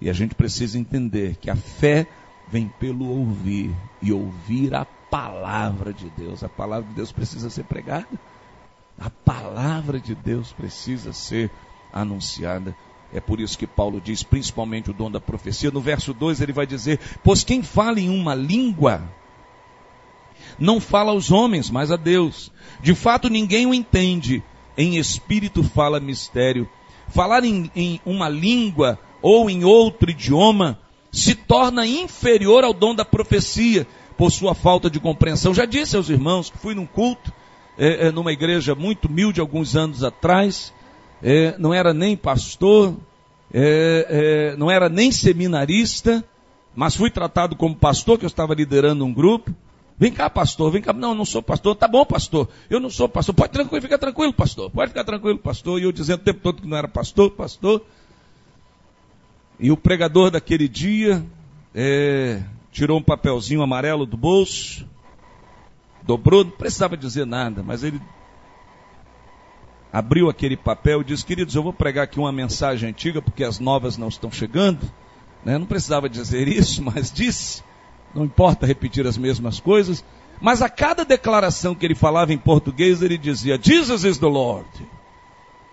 E 0.00 0.10
a 0.10 0.12
gente 0.12 0.34
precisa 0.34 0.78
entender 0.78 1.36
que 1.36 1.48
a 1.48 1.56
fé 1.56 2.06
vem 2.48 2.68
pelo 2.68 3.08
ouvir, 3.08 3.74
e 4.02 4.12
ouvir 4.12 4.74
a 4.74 4.84
palavra 4.84 5.92
de 5.92 6.10
Deus. 6.10 6.42
A 6.42 6.48
palavra 6.48 6.88
de 6.88 6.94
Deus 6.94 7.12
precisa 7.12 7.48
ser 7.48 7.64
pregada. 7.64 8.08
A 8.98 9.10
palavra 9.10 9.98
de 9.98 10.14
Deus 10.14 10.52
precisa 10.52 11.12
ser 11.12 11.50
anunciada. 11.92 12.76
É 13.12 13.20
por 13.20 13.40
isso 13.40 13.58
que 13.58 13.66
Paulo 13.66 14.00
diz, 14.00 14.22
principalmente 14.22 14.90
o 14.90 14.94
dom 14.94 15.10
da 15.10 15.20
profecia. 15.20 15.70
No 15.70 15.80
verso 15.80 16.14
2 16.14 16.40
ele 16.40 16.52
vai 16.52 16.66
dizer: 16.66 16.98
Pois 17.22 17.44
quem 17.44 17.62
fala 17.62 18.00
em 18.00 18.08
uma 18.08 18.34
língua, 18.34 19.02
não 20.58 20.80
fala 20.80 21.12
aos 21.12 21.30
homens, 21.30 21.70
mas 21.70 21.90
a 21.90 21.96
Deus. 21.96 22.50
De 22.80 22.94
fato, 22.94 23.28
ninguém 23.28 23.66
o 23.66 23.74
entende. 23.74 24.42
Em 24.76 24.96
espírito 24.96 25.62
fala 25.62 26.00
mistério. 26.00 26.68
Falar 27.08 27.44
em, 27.44 27.70
em 27.76 28.00
uma 28.06 28.28
língua 28.28 28.98
ou 29.20 29.50
em 29.50 29.64
outro 29.64 30.10
idioma 30.10 30.78
se 31.10 31.34
torna 31.34 31.86
inferior 31.86 32.64
ao 32.64 32.72
dom 32.72 32.94
da 32.94 33.04
profecia 33.04 33.86
por 34.16 34.30
sua 34.30 34.54
falta 34.54 34.88
de 34.88 34.98
compreensão. 34.98 35.52
Já 35.52 35.66
disse 35.66 35.96
aos 35.96 36.08
irmãos 36.08 36.48
que 36.48 36.56
fui 36.56 36.74
num 36.74 36.86
culto 36.86 37.30
é, 37.78 38.06
é, 38.06 38.10
numa 38.10 38.32
igreja 38.32 38.74
muito 38.74 39.06
humilde 39.06 39.40
alguns 39.40 39.76
anos 39.76 40.04
atrás, 40.04 40.72
é, 41.22 41.56
não 41.58 41.72
era 41.72 41.94
nem 41.94 42.16
pastor, 42.16 42.96
é, 43.52 44.52
é, 44.52 44.56
não 44.56 44.70
era 44.70 44.88
nem 44.88 45.10
seminarista, 45.12 46.24
mas 46.74 46.96
fui 46.96 47.10
tratado 47.10 47.56
como 47.56 47.76
pastor, 47.76 48.18
que 48.18 48.24
eu 48.24 48.28
estava 48.28 48.54
liderando 48.54 49.04
um 49.04 49.12
grupo. 49.12 49.54
Vem 49.98 50.10
cá, 50.10 50.28
pastor, 50.28 50.72
vem 50.72 50.80
cá. 50.80 50.92
Não, 50.92 51.14
não 51.14 51.24
sou 51.24 51.42
pastor. 51.42 51.76
Tá 51.76 51.86
bom, 51.86 52.04
pastor. 52.04 52.48
Eu 52.68 52.80
não 52.80 52.90
sou 52.90 53.08
pastor. 53.08 53.34
Pode 53.34 53.52
tranquilo, 53.52 53.82
fica 53.82 53.98
tranquilo, 53.98 54.32
pastor. 54.32 54.70
Pode 54.70 54.88
ficar 54.88 55.04
tranquilo, 55.04 55.38
pastor. 55.38 55.78
E 55.78 55.84
eu 55.84 55.92
dizendo 55.92 56.20
o 56.20 56.24
tempo 56.24 56.40
todo 56.42 56.62
que 56.62 56.66
não 56.66 56.76
era 56.76 56.88
pastor, 56.88 57.30
pastor. 57.30 57.84
E 59.60 59.70
o 59.70 59.76
pregador 59.76 60.30
daquele 60.30 60.66
dia 60.66 61.24
é, 61.74 62.42
tirou 62.72 62.98
um 62.98 63.02
papelzinho 63.02 63.62
amarelo 63.62 64.06
do 64.06 64.16
bolso, 64.16 64.86
dobrou, 66.02 66.44
não 66.44 66.50
precisava 66.50 66.96
dizer 66.96 67.26
nada, 67.26 67.62
mas 67.62 67.82
ele 67.82 68.00
abriu 69.92 70.30
aquele 70.30 70.56
papel 70.56 71.02
e 71.02 71.04
disse: 71.04 71.24
Queridos, 71.24 71.54
eu 71.54 71.62
vou 71.62 71.72
pregar 71.72 72.04
aqui 72.04 72.18
uma 72.18 72.32
mensagem 72.32 72.88
antiga, 72.88 73.20
porque 73.20 73.44
as 73.44 73.58
novas 73.58 73.96
não 73.96 74.08
estão 74.08 74.30
chegando. 74.30 74.80
Né? 75.44 75.58
Não 75.58 75.66
precisava 75.66 76.08
dizer 76.08 76.48
isso, 76.48 76.82
mas 76.84 77.12
disse. 77.12 77.62
Não 78.14 78.24
importa 78.24 78.66
repetir 78.66 79.06
as 79.06 79.16
mesmas 79.16 79.58
coisas. 79.58 80.04
Mas 80.40 80.60
a 80.60 80.68
cada 80.68 81.04
declaração 81.04 81.74
que 81.74 81.86
ele 81.86 81.94
falava 81.94 82.32
em 82.32 82.38
português, 82.38 83.02
ele 83.02 83.18
dizia: 83.18 83.58
Jesus 83.60 84.04
is 84.04 84.18
the 84.18 84.26
Lord. 84.26 84.68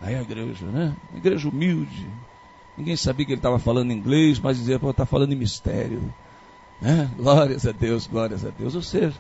Aí 0.02 0.16
a 0.16 0.22
igreja, 0.22 0.66
né? 0.66 0.96
Igreja 1.16 1.50
humilde. 1.50 2.08
Ninguém 2.78 2.96
sabia 2.96 3.26
que 3.26 3.34
ele 3.34 3.40
estava 3.40 3.60
falando 3.60 3.92
inglês, 3.92 4.40
mas 4.40 4.58
dizia: 4.58 4.76
está 4.76 5.06
falando 5.06 5.34
em 5.34 5.36
mistério. 5.36 6.14
Né? 6.82 7.10
Glórias 7.18 7.68
a 7.68 7.74
Deus, 7.74 8.08
glórias 8.08 8.46
a 8.46 8.50
Deus. 8.52 8.74
Ou 8.76 8.82
seja, 8.82 9.16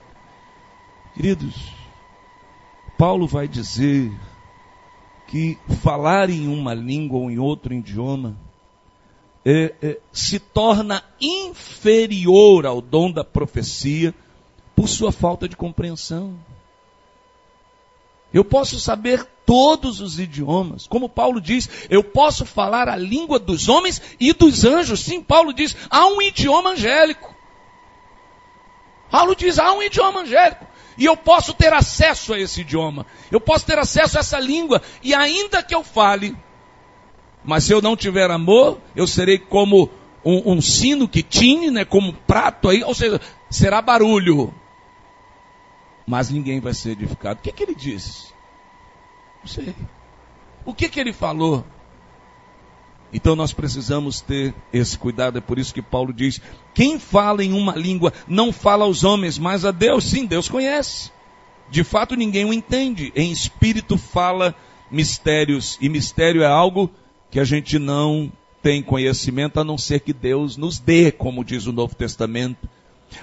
Queridos, 1.13 1.55
Paulo 2.97 3.27
vai 3.27 3.47
dizer 3.47 4.11
que 5.27 5.57
falar 5.81 6.29
em 6.29 6.47
uma 6.47 6.73
língua 6.73 7.19
ou 7.19 7.29
em 7.31 7.37
outro 7.37 7.73
idioma 7.73 8.35
é, 9.45 9.73
é, 9.81 9.99
se 10.11 10.39
torna 10.39 11.03
inferior 11.19 12.65
ao 12.65 12.81
dom 12.81 13.11
da 13.11 13.23
profecia 13.23 14.13
por 14.75 14.87
sua 14.87 15.11
falta 15.11 15.47
de 15.47 15.55
compreensão. 15.55 16.37
Eu 18.33 18.45
posso 18.45 18.79
saber 18.79 19.25
todos 19.45 19.99
os 20.01 20.19
idiomas. 20.19 20.85
Como 20.85 21.09
Paulo 21.09 21.41
diz, 21.41 21.87
eu 21.89 22.03
posso 22.03 22.45
falar 22.45 22.87
a 22.87 22.95
língua 22.95 23.39
dos 23.39 23.67
homens 23.67 24.01
e 24.19 24.31
dos 24.31 24.63
anjos. 24.63 24.99
Sim, 24.99 25.21
Paulo 25.21 25.51
diz, 25.51 25.75
há 25.89 26.05
um 26.07 26.21
idioma 26.21 26.71
angélico. 26.71 27.35
Paulo 29.09 29.35
diz, 29.35 29.57
há 29.57 29.73
um 29.73 29.81
idioma 29.81 30.21
angélico. 30.21 30.68
E 30.99 31.05
eu 31.05 31.15
posso 31.15 31.53
ter 31.53 31.71
acesso 31.71 32.33
a 32.33 32.39
esse 32.39 32.61
idioma. 32.61 33.05
Eu 33.31 33.39
posso 33.39 33.65
ter 33.65 33.79
acesso 33.79 34.17
a 34.17 34.19
essa 34.19 34.37
língua. 34.37 34.81
E 35.01 35.13
ainda 35.15 35.63
que 35.63 35.73
eu 35.73 35.81
fale, 35.81 36.35
mas 37.43 37.63
se 37.63 37.73
eu 37.73 37.81
não 37.81 37.95
tiver 37.95 38.29
amor, 38.29 38.79
eu 38.93 39.07
serei 39.07 39.39
como 39.39 39.89
um, 40.25 40.53
um 40.53 40.61
sino 40.61 41.07
que 41.07 41.23
tine, 41.23 41.71
né, 41.71 41.85
como 41.85 42.09
um 42.09 42.13
prato 42.13 42.67
aí, 42.67 42.83
ou 42.83 42.93
seja, 42.93 43.21
será 43.49 43.81
barulho. 43.81 44.53
Mas 46.05 46.29
ninguém 46.29 46.59
vai 46.59 46.73
ser 46.73 46.91
edificado. 46.91 47.39
O 47.39 47.43
que, 47.43 47.51
que 47.53 47.63
ele 47.63 47.75
disse? 47.75 48.33
Não 49.41 49.47
sei. 49.47 49.73
O 50.65 50.73
que, 50.73 50.89
que 50.89 50.99
ele 50.99 51.13
falou? 51.13 51.63
Então 53.11 53.35
nós 53.35 53.53
precisamos 53.53 54.21
ter 54.21 54.53
esse 54.71 54.97
cuidado, 54.97 55.37
é 55.37 55.41
por 55.41 55.57
isso 55.57 55.73
que 55.73 55.81
Paulo 55.81 56.13
diz: 56.13 56.39
quem 56.73 56.99
fala 56.99 57.43
em 57.43 57.53
uma 57.53 57.75
língua 57.75 58.13
não 58.27 58.51
fala 58.51 58.85
aos 58.85 59.03
homens, 59.03 59.37
mas 59.37 59.65
a 59.65 59.71
Deus. 59.71 60.03
Sim, 60.05 60.25
Deus 60.25 60.47
conhece. 60.47 61.11
De 61.69 61.83
fato, 61.83 62.15
ninguém 62.15 62.45
o 62.45 62.53
entende. 62.53 63.11
Em 63.15 63.31
espírito 63.31 63.97
fala 63.97 64.55
mistérios, 64.91 65.77
e 65.79 65.89
mistério 65.89 66.41
é 66.41 66.47
algo 66.47 66.89
que 67.29 67.39
a 67.39 67.43
gente 67.43 67.77
não 67.77 68.31
tem 68.61 68.81
conhecimento 68.81 69.59
a 69.59 69.63
não 69.63 69.77
ser 69.77 69.99
que 69.99 70.13
Deus 70.13 70.57
nos 70.57 70.79
dê, 70.79 71.11
como 71.11 71.45
diz 71.45 71.65
o 71.67 71.71
Novo 71.71 71.95
Testamento. 71.95 72.67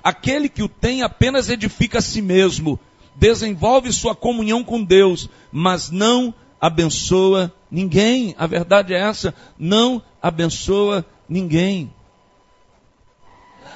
Aquele 0.03 0.49
que 0.49 0.63
o 0.63 0.69
tem 0.69 1.03
apenas 1.03 1.49
edifica 1.49 1.99
a 1.99 2.03
si 2.03 2.23
mesmo, 2.23 2.79
desenvolve 3.15 3.93
sua 3.93 4.15
comunhão 4.15 4.65
com 4.65 4.83
Deus, 4.83 5.29
mas 5.53 5.91
não 5.91 6.35
abençoa 6.61 7.53
ninguém. 7.77 8.35
A 8.39 8.47
verdade 8.47 8.95
é 8.95 8.99
essa, 8.99 9.35
não 9.59 10.03
abençoa 10.23 11.05
ninguém. 11.29 11.93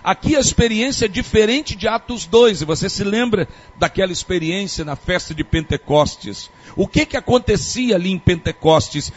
Aqui 0.03 0.35
a 0.35 0.41
experiência 0.41 1.05
é 1.05 1.09
diferente 1.09 1.77
de 1.77 1.87
Atos 1.87 2.25
2, 2.25 2.63
e 2.63 2.65
você 2.65 2.89
se 2.89 3.05
lembra 3.05 3.47
daquela 3.79 4.11
experiência 4.11 4.87
na 4.87 4.97
festa 4.97 5.35
de 5.35 5.45
Pentecostes. 5.45 6.51
O 6.75 6.89
que 6.89 7.05
que 7.05 7.19
acontecia 7.19 7.97
ali 7.97 8.11
em 8.11 8.19
Pentecostes? 8.19 9.13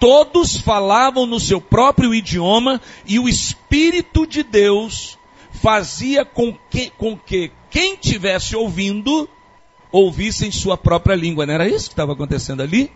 Todos 0.00 0.56
falavam 0.58 1.24
no 1.24 1.38
seu 1.38 1.60
próprio 1.60 2.12
idioma 2.12 2.80
e 3.06 3.20
o 3.20 3.28
Espírito 3.28 4.26
de 4.26 4.42
Deus 4.42 5.16
fazia 5.52 6.24
com 6.24 6.52
que, 6.68 6.90
com 6.90 7.16
que 7.16 7.52
quem 7.70 7.94
tivesse 7.94 8.56
ouvindo 8.56 9.28
ouvisse 9.92 10.44
em 10.44 10.50
sua 10.50 10.76
própria 10.76 11.14
língua. 11.14 11.46
Não 11.46 11.54
era 11.54 11.68
isso 11.68 11.86
que 11.86 11.92
estava 11.92 12.12
acontecendo 12.12 12.60
ali? 12.60 12.90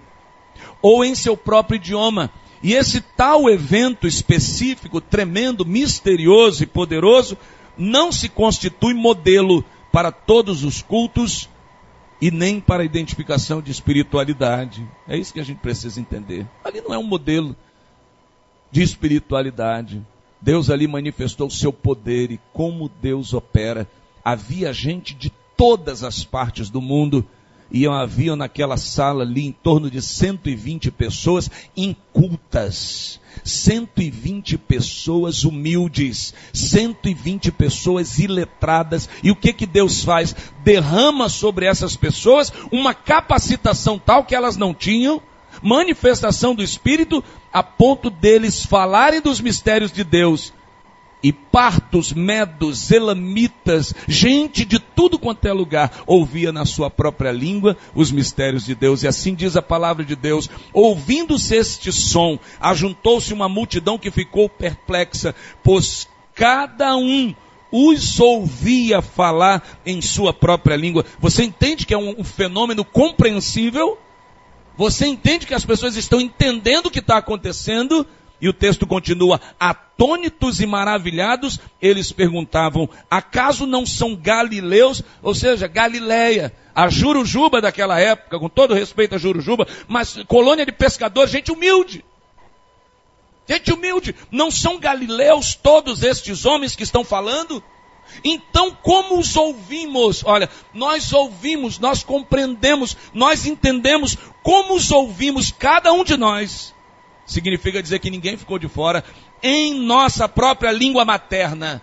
Ou 0.82 1.04
em 1.04 1.14
seu 1.14 1.36
próprio 1.36 1.76
idioma. 1.76 2.30
E 2.62 2.74
esse 2.74 3.00
tal 3.00 3.48
evento 3.48 4.06
específico, 4.06 5.00
tremendo, 5.00 5.64
misterioso 5.64 6.62
e 6.62 6.66
poderoso, 6.66 7.36
não 7.76 8.12
se 8.12 8.28
constitui 8.28 8.92
modelo 8.92 9.64
para 9.90 10.12
todos 10.12 10.62
os 10.62 10.82
cultos 10.82 11.48
e 12.20 12.30
nem 12.30 12.60
para 12.60 12.82
a 12.82 12.86
identificação 12.86 13.62
de 13.62 13.70
espiritualidade. 13.70 14.86
É 15.08 15.16
isso 15.16 15.32
que 15.32 15.40
a 15.40 15.44
gente 15.44 15.58
precisa 15.58 16.00
entender. 16.00 16.46
Ali 16.62 16.80
não 16.82 16.94
é 16.94 16.98
um 16.98 17.02
modelo 17.02 17.56
de 18.70 18.82
espiritualidade. 18.82 20.04
Deus 20.40 20.70
ali 20.70 20.86
manifestou 20.86 21.48
o 21.48 21.50
seu 21.50 21.72
poder 21.72 22.30
e 22.30 22.40
como 22.52 22.90
Deus 23.00 23.32
opera. 23.32 23.88
Havia 24.22 24.72
gente 24.72 25.14
de 25.14 25.30
todas 25.56 26.04
as 26.04 26.24
partes 26.24 26.68
do 26.68 26.80
mundo 26.80 27.26
e 27.70 27.86
havia 27.86 28.34
naquela 28.34 28.76
sala 28.76 29.22
ali 29.22 29.46
em 29.46 29.52
torno 29.52 29.90
de 29.90 30.02
120 30.02 30.90
pessoas 30.90 31.50
incultas, 31.76 33.20
120 33.44 34.58
pessoas 34.58 35.44
humildes, 35.44 36.34
120 36.52 37.52
pessoas 37.52 38.18
iletradas. 38.18 39.08
E 39.22 39.30
o 39.30 39.36
que 39.36 39.52
que 39.52 39.66
Deus 39.66 40.02
faz? 40.02 40.34
Derrama 40.64 41.28
sobre 41.28 41.66
essas 41.66 41.96
pessoas 41.96 42.52
uma 42.72 42.92
capacitação 42.92 43.98
tal 43.98 44.24
que 44.24 44.34
elas 44.34 44.56
não 44.56 44.74
tinham, 44.74 45.22
manifestação 45.62 46.54
do 46.54 46.62
Espírito, 46.62 47.22
a 47.52 47.62
ponto 47.62 48.10
deles 48.10 48.64
falarem 48.64 49.20
dos 49.20 49.40
mistérios 49.40 49.92
de 49.92 50.04
Deus. 50.04 50.52
E 51.22 51.32
partos, 51.32 52.12
medos, 52.12 52.90
elamitas, 52.90 53.94
gente 54.08 54.64
de 54.64 54.78
tudo 54.78 55.18
quanto 55.18 55.46
é 55.46 55.52
lugar, 55.52 56.02
ouvia 56.06 56.50
na 56.50 56.64
sua 56.64 56.88
própria 56.88 57.30
língua 57.30 57.76
os 57.94 58.10
mistérios 58.10 58.64
de 58.64 58.74
Deus. 58.74 59.02
E 59.02 59.08
assim 59.08 59.34
diz 59.34 59.56
a 59.56 59.62
palavra 59.62 60.04
de 60.04 60.16
Deus. 60.16 60.48
Ouvindo-se 60.72 61.54
este 61.54 61.92
som, 61.92 62.38
ajuntou-se 62.58 63.32
uma 63.34 63.48
multidão 63.48 63.98
que 63.98 64.10
ficou 64.10 64.48
perplexa, 64.48 65.34
pois 65.62 66.08
cada 66.34 66.96
um 66.96 67.34
os 67.70 68.18
ouvia 68.18 69.00
falar 69.00 69.80
em 69.86 70.00
sua 70.00 70.32
própria 70.32 70.76
língua. 70.76 71.04
Você 71.18 71.44
entende 71.44 71.86
que 71.86 71.94
é 71.94 71.98
um, 71.98 72.24
fenômeno 72.24 72.84
compreensível? 72.84 73.98
Você 74.76 75.06
entende 75.06 75.46
que 75.46 75.54
as 75.54 75.64
pessoas 75.64 75.96
estão 75.96 76.20
entendendo 76.20 76.86
o 76.86 76.90
que 76.90 77.00
está 77.00 77.18
acontecendo? 77.18 78.06
E 78.40 78.48
o 78.48 78.52
texto 78.52 78.86
continua, 78.86 79.40
atônitos 79.58 80.60
e 80.60 80.66
maravilhados, 80.66 81.60
eles 81.80 82.10
perguntavam, 82.10 82.88
acaso 83.10 83.66
não 83.66 83.84
são 83.84 84.16
galileus? 84.16 85.02
Ou 85.22 85.34
seja, 85.34 85.66
Galileia, 85.66 86.52
a 86.74 86.88
Jurujuba 86.88 87.60
daquela 87.60 88.00
época, 88.00 88.38
com 88.38 88.48
todo 88.48 88.72
respeito 88.72 89.14
a 89.14 89.18
Jurujuba, 89.18 89.66
mas 89.86 90.22
colônia 90.26 90.64
de 90.64 90.72
pescadores, 90.72 91.30
gente 91.30 91.52
humilde. 91.52 92.02
Gente 93.46 93.72
humilde, 93.72 94.14
não 94.30 94.50
são 94.50 94.78
galileus 94.78 95.54
todos 95.54 96.02
estes 96.02 96.46
homens 96.46 96.74
que 96.74 96.84
estão 96.84 97.04
falando? 97.04 97.62
Então, 98.24 98.70
como 98.82 99.18
os 99.18 99.36
ouvimos? 99.36 100.24
Olha, 100.24 100.48
nós 100.72 101.12
ouvimos, 101.12 101.78
nós 101.78 102.02
compreendemos, 102.02 102.96
nós 103.12 103.46
entendemos 103.46 104.16
como 104.42 104.74
os 104.74 104.90
ouvimos, 104.90 105.52
cada 105.52 105.92
um 105.92 106.04
de 106.04 106.16
nós. 106.16 106.74
Significa 107.30 107.80
dizer 107.80 108.00
que 108.00 108.10
ninguém 108.10 108.36
ficou 108.36 108.58
de 108.58 108.66
fora 108.66 109.04
em 109.40 109.72
nossa 109.72 110.28
própria 110.28 110.72
língua 110.72 111.04
materna. 111.04 111.80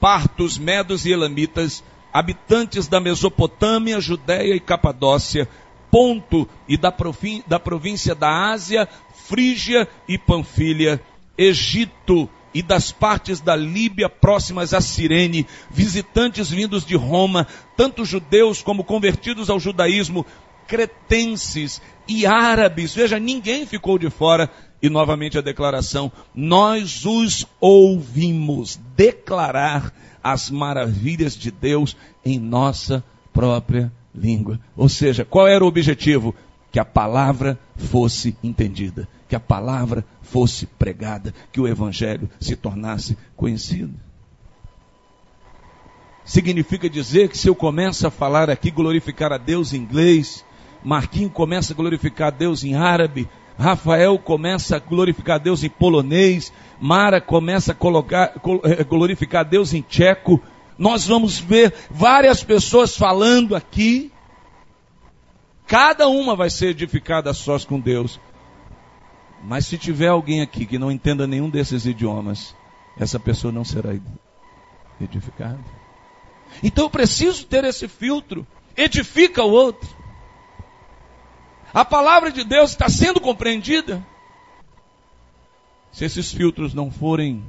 Partos, 0.00 0.58
medos 0.58 1.06
e 1.06 1.12
elamitas, 1.12 1.84
habitantes 2.12 2.88
da 2.88 2.98
Mesopotâmia, 2.98 4.00
Judéia 4.00 4.56
e 4.56 4.60
Capadócia, 4.60 5.48
Ponto 5.88 6.48
e 6.66 6.76
da, 6.76 6.92
da 7.46 7.60
província 7.60 8.12
da 8.12 8.50
Ásia, 8.50 8.88
Frígia 9.14 9.88
e 10.08 10.18
Panfilha, 10.18 11.00
Egito 11.36 12.28
e 12.52 12.60
das 12.60 12.90
partes 12.90 13.40
da 13.40 13.54
Líbia 13.54 14.08
próximas 14.08 14.74
a 14.74 14.80
Cirene, 14.80 15.46
visitantes 15.70 16.50
vindos 16.50 16.84
de 16.84 16.96
Roma, 16.96 17.46
tanto 17.76 18.04
judeus 18.04 18.62
como 18.62 18.82
convertidos 18.82 19.48
ao 19.48 19.60
judaísmo, 19.60 20.26
cretenses 20.66 21.80
e 22.06 22.26
árabes. 22.26 22.94
Veja, 22.94 23.18
ninguém 23.18 23.66
ficou 23.66 23.98
de 23.98 24.10
fora. 24.10 24.50
E 24.80 24.88
novamente 24.88 25.38
a 25.38 25.42
declaração: 25.42 26.10
nós 26.34 27.04
os 27.04 27.46
ouvimos 27.60 28.78
declarar 28.96 29.92
as 30.22 30.50
maravilhas 30.50 31.36
de 31.36 31.50
Deus 31.50 31.96
em 32.24 32.38
nossa 32.38 33.02
própria 33.32 33.92
língua. 34.14 34.60
Ou 34.76 34.88
seja, 34.88 35.24
qual 35.24 35.46
era 35.46 35.64
o 35.64 35.68
objetivo? 35.68 36.34
Que 36.70 36.78
a 36.78 36.84
palavra 36.84 37.58
fosse 37.76 38.36
entendida 38.42 39.08
que 39.28 39.36
a 39.36 39.40
palavra 39.40 40.04
fosse 40.22 40.66
pregada, 40.66 41.34
que 41.52 41.60
o 41.60 41.68
evangelho 41.68 42.28
se 42.40 42.56
tornasse 42.56 43.16
conhecido. 43.36 43.92
Significa 46.24 46.88
dizer 46.88 47.28
que 47.28 47.38
se 47.38 47.48
eu 47.48 47.54
começo 47.54 48.06
a 48.06 48.10
falar 48.10 48.50
aqui, 48.50 48.70
glorificar 48.70 49.32
a 49.32 49.38
Deus 49.38 49.72
em 49.72 49.78
inglês, 49.78 50.44
Marquinho 50.82 51.30
começa 51.30 51.72
a 51.72 51.76
glorificar 51.76 52.28
a 52.28 52.36
Deus 52.36 52.64
em 52.64 52.74
árabe, 52.74 53.28
Rafael 53.58 54.16
começa 54.18 54.76
a 54.76 54.78
glorificar 54.78 55.36
a 55.36 55.38
Deus 55.38 55.64
em 55.64 55.68
polonês, 55.68 56.52
Mara 56.80 57.20
começa 57.20 57.72
a 57.72 57.74
colocar, 57.74 58.34
eh, 58.64 58.84
glorificar 58.84 59.40
a 59.40 59.48
Deus 59.48 59.74
em 59.74 59.82
tcheco. 59.82 60.40
Nós 60.78 61.06
vamos 61.08 61.40
ver 61.40 61.74
várias 61.90 62.44
pessoas 62.44 62.96
falando 62.96 63.56
aqui. 63.56 64.12
Cada 65.66 66.08
uma 66.08 66.36
vai 66.36 66.48
ser 66.48 66.68
edificada 66.68 67.34
sós 67.34 67.64
com 67.64 67.80
Deus. 67.80 68.20
Mas 69.42 69.66
se 69.66 69.76
tiver 69.76 70.08
alguém 70.08 70.40
aqui 70.40 70.64
que 70.64 70.78
não 70.78 70.90
entenda 70.90 71.26
nenhum 71.26 71.50
desses 71.50 71.84
idiomas, 71.84 72.54
essa 72.96 73.18
pessoa 73.18 73.52
não 73.52 73.64
será 73.64 73.90
edificada. 75.00 75.58
Então 76.62 76.84
eu 76.84 76.90
preciso 76.90 77.44
ter 77.44 77.64
esse 77.64 77.88
filtro. 77.88 78.46
Edifica 78.76 79.42
o 79.42 79.50
outro. 79.50 79.97
A 81.72 81.84
palavra 81.84 82.30
de 82.30 82.44
Deus 82.44 82.70
está 82.70 82.88
sendo 82.88 83.20
compreendida. 83.20 84.04
Se 85.92 86.04
esses 86.04 86.32
filtros 86.32 86.74
não 86.74 86.90
forem 86.90 87.44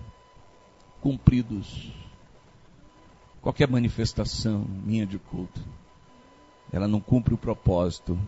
cumpridos, 1.01 1.91
qualquer 3.41 3.67
manifestação 3.67 4.65
minha 4.85 5.05
de 5.05 5.17
culto, 5.17 5.61
ela 6.71 6.87
não 6.87 6.99
cumpre 6.99 7.33
o 7.33 7.37
propósito 7.37 8.19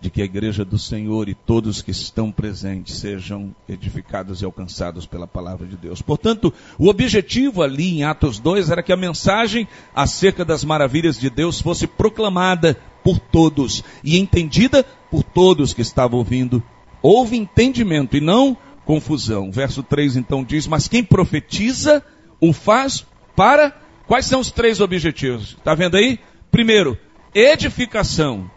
de 0.00 0.10
que 0.10 0.22
a 0.22 0.24
igreja 0.24 0.64
do 0.64 0.78
Senhor 0.78 1.28
e 1.28 1.34
todos 1.34 1.82
que 1.82 1.90
estão 1.90 2.32
presentes 2.32 2.96
sejam 2.96 3.54
edificados 3.68 4.42
e 4.42 4.44
alcançados 4.44 5.06
pela 5.06 5.26
palavra 5.26 5.66
de 5.66 5.76
Deus. 5.76 6.02
Portanto, 6.02 6.52
o 6.78 6.88
objetivo 6.88 7.62
ali 7.62 7.98
em 7.98 8.04
Atos 8.04 8.38
2 8.38 8.70
era 8.70 8.82
que 8.82 8.92
a 8.92 8.96
mensagem 8.96 9.68
acerca 9.94 10.44
das 10.44 10.64
maravilhas 10.64 11.18
de 11.18 11.30
Deus 11.30 11.60
fosse 11.60 11.86
proclamada 11.86 12.76
por 13.02 13.18
todos 13.18 13.82
e 14.02 14.18
entendida 14.18 14.84
por 15.10 15.22
todos 15.22 15.74
que 15.74 15.82
estavam 15.82 16.18
ouvindo. 16.18 16.62
Houve 17.02 17.36
entendimento 17.36 18.16
e 18.16 18.20
não 18.20 18.56
confusão. 18.84 19.50
Verso 19.50 19.82
3 19.82 20.16
então 20.16 20.44
diz: 20.44 20.66
Mas 20.66 20.88
quem 20.88 21.02
profetiza 21.02 22.04
o 22.40 22.52
faz 22.52 23.06
para. 23.36 23.80
Quais 24.06 24.26
são 24.26 24.40
os 24.40 24.50
três 24.50 24.80
objetivos? 24.80 25.56
Está 25.58 25.74
vendo 25.74 25.96
aí? 25.96 26.18
Primeiro, 26.50 26.98
edificação. 27.34 28.50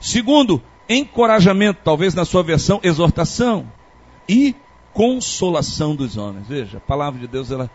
Segundo, 0.00 0.62
encorajamento, 0.88 1.80
talvez 1.84 2.14
na 2.14 2.24
sua 2.24 2.42
versão, 2.42 2.80
exortação. 2.82 3.70
E 4.28 4.54
consolação 4.92 5.94
dos 5.94 6.16
homens. 6.16 6.46
Veja, 6.48 6.78
a 6.78 6.80
palavra 6.80 7.20
de 7.20 7.26
Deus, 7.26 7.50
ela, 7.50 7.70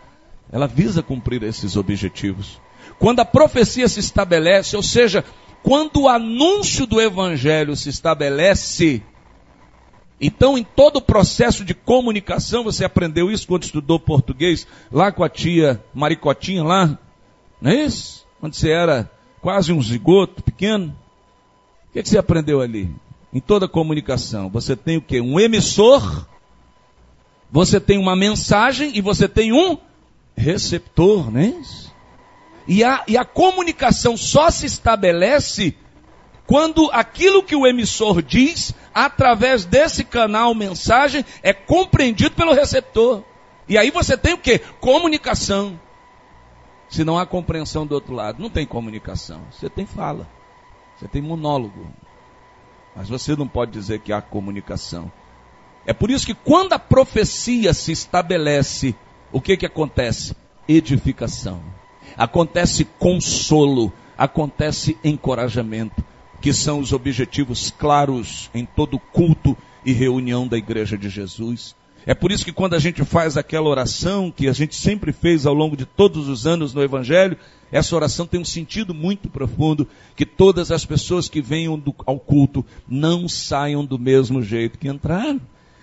ela 0.50 0.66
visa 0.66 1.02
cumprir 1.02 1.42
esses 1.42 1.76
objetivos. 1.76 2.60
Quando 2.98 3.20
a 3.20 3.24
profecia 3.24 3.88
se 3.88 4.00
estabelece, 4.00 4.76
ou 4.76 4.82
seja, 4.82 5.24
quando 5.64 6.02
o 6.02 6.08
anúncio 6.08 6.86
do 6.86 7.00
evangelho 7.00 7.74
se 7.74 7.88
estabelece, 7.88 9.02
então, 10.20 10.56
em 10.56 10.62
todo 10.62 10.98
o 10.98 11.02
processo 11.02 11.64
de 11.64 11.74
comunicação, 11.74 12.62
você 12.62 12.84
aprendeu 12.84 13.32
isso 13.32 13.48
quando 13.48 13.64
estudou 13.64 13.98
português, 13.98 14.64
lá 14.92 15.10
com 15.10 15.24
a 15.24 15.28
tia 15.28 15.84
Maricotinha, 15.92 16.62
lá, 16.62 16.96
não 17.60 17.72
é 17.72 17.84
isso? 17.84 18.24
Quando 18.38 18.54
você 18.54 18.70
era 18.70 19.10
quase 19.40 19.72
um 19.72 19.82
zigoto 19.82 20.40
pequeno 20.40 20.96
que, 21.94 22.02
que 22.02 22.08
você 22.08 22.18
aprendeu 22.18 22.60
ali? 22.60 22.92
Em 23.32 23.38
toda 23.40 23.68
comunicação, 23.68 24.50
você 24.50 24.74
tem 24.74 24.96
o 24.96 25.02
quê? 25.02 25.20
Um 25.20 25.38
emissor, 25.38 26.26
você 27.50 27.80
tem 27.80 27.98
uma 27.98 28.16
mensagem 28.16 28.96
e 28.96 29.00
você 29.00 29.28
tem 29.28 29.52
um 29.52 29.78
receptor, 30.36 31.30
não 31.30 31.40
é 31.40 31.46
isso? 31.46 31.93
E 32.66 32.82
a, 32.82 33.04
e 33.06 33.16
a 33.16 33.24
comunicação 33.24 34.16
só 34.16 34.50
se 34.50 34.66
estabelece 34.66 35.76
quando 36.46 36.90
aquilo 36.92 37.42
que 37.42 37.56
o 37.56 37.66
emissor 37.66 38.22
diz, 38.22 38.74
através 38.92 39.64
desse 39.64 40.04
canal 40.04 40.54
mensagem, 40.54 41.24
é 41.42 41.52
compreendido 41.52 42.34
pelo 42.34 42.52
receptor. 42.52 43.22
E 43.66 43.78
aí 43.78 43.90
você 43.90 44.16
tem 44.16 44.34
o 44.34 44.38
que? 44.38 44.58
Comunicação. 44.80 45.80
Se 46.88 47.02
não 47.02 47.18
há 47.18 47.24
compreensão 47.24 47.86
do 47.86 47.94
outro 47.94 48.14
lado, 48.14 48.42
não 48.42 48.50
tem 48.50 48.66
comunicação. 48.66 49.40
Você 49.50 49.70
tem 49.70 49.86
fala. 49.86 50.28
Você 50.96 51.08
tem 51.08 51.22
monólogo. 51.22 51.90
Mas 52.94 53.08
você 53.08 53.34
não 53.34 53.48
pode 53.48 53.72
dizer 53.72 54.00
que 54.00 54.12
há 54.12 54.20
comunicação. 54.20 55.10
É 55.86 55.92
por 55.92 56.10
isso 56.10 56.26
que 56.26 56.34
quando 56.34 56.74
a 56.74 56.78
profecia 56.78 57.72
se 57.72 57.90
estabelece, 57.90 58.94
o 59.32 59.40
que 59.40 59.56
que 59.56 59.66
acontece? 59.66 60.36
Edificação. 60.68 61.62
Acontece 62.16 62.84
consolo, 62.98 63.92
acontece 64.16 64.96
encorajamento, 65.02 66.04
que 66.40 66.52
são 66.52 66.80
os 66.80 66.92
objetivos 66.92 67.70
claros 67.70 68.50
em 68.54 68.64
todo 68.64 68.98
culto 68.98 69.56
e 69.84 69.92
reunião 69.92 70.46
da 70.46 70.56
igreja 70.56 70.96
de 70.96 71.08
Jesus. 71.08 71.74
É 72.06 72.14
por 72.14 72.30
isso 72.30 72.44
que 72.44 72.52
quando 72.52 72.74
a 72.74 72.78
gente 72.78 73.02
faz 73.02 73.36
aquela 73.36 73.68
oração 73.68 74.30
que 74.30 74.46
a 74.46 74.52
gente 74.52 74.76
sempre 74.76 75.10
fez 75.10 75.46
ao 75.46 75.54
longo 75.54 75.74
de 75.74 75.86
todos 75.86 76.28
os 76.28 76.46
anos 76.46 76.74
no 76.74 76.82
Evangelho, 76.82 77.38
essa 77.72 77.96
oração 77.96 78.26
tem 78.26 78.38
um 78.38 78.44
sentido 78.44 78.92
muito 78.92 79.28
profundo, 79.30 79.88
que 80.14 80.26
todas 80.26 80.70
as 80.70 80.84
pessoas 80.84 81.28
que 81.28 81.40
venham 81.40 81.78
do, 81.78 81.94
ao 82.04 82.20
culto 82.20 82.64
não 82.86 83.26
saiam 83.26 83.84
do 83.84 83.98
mesmo 83.98 84.42
jeito 84.42 84.78
que 84.78 84.88
entraram. 84.88 85.40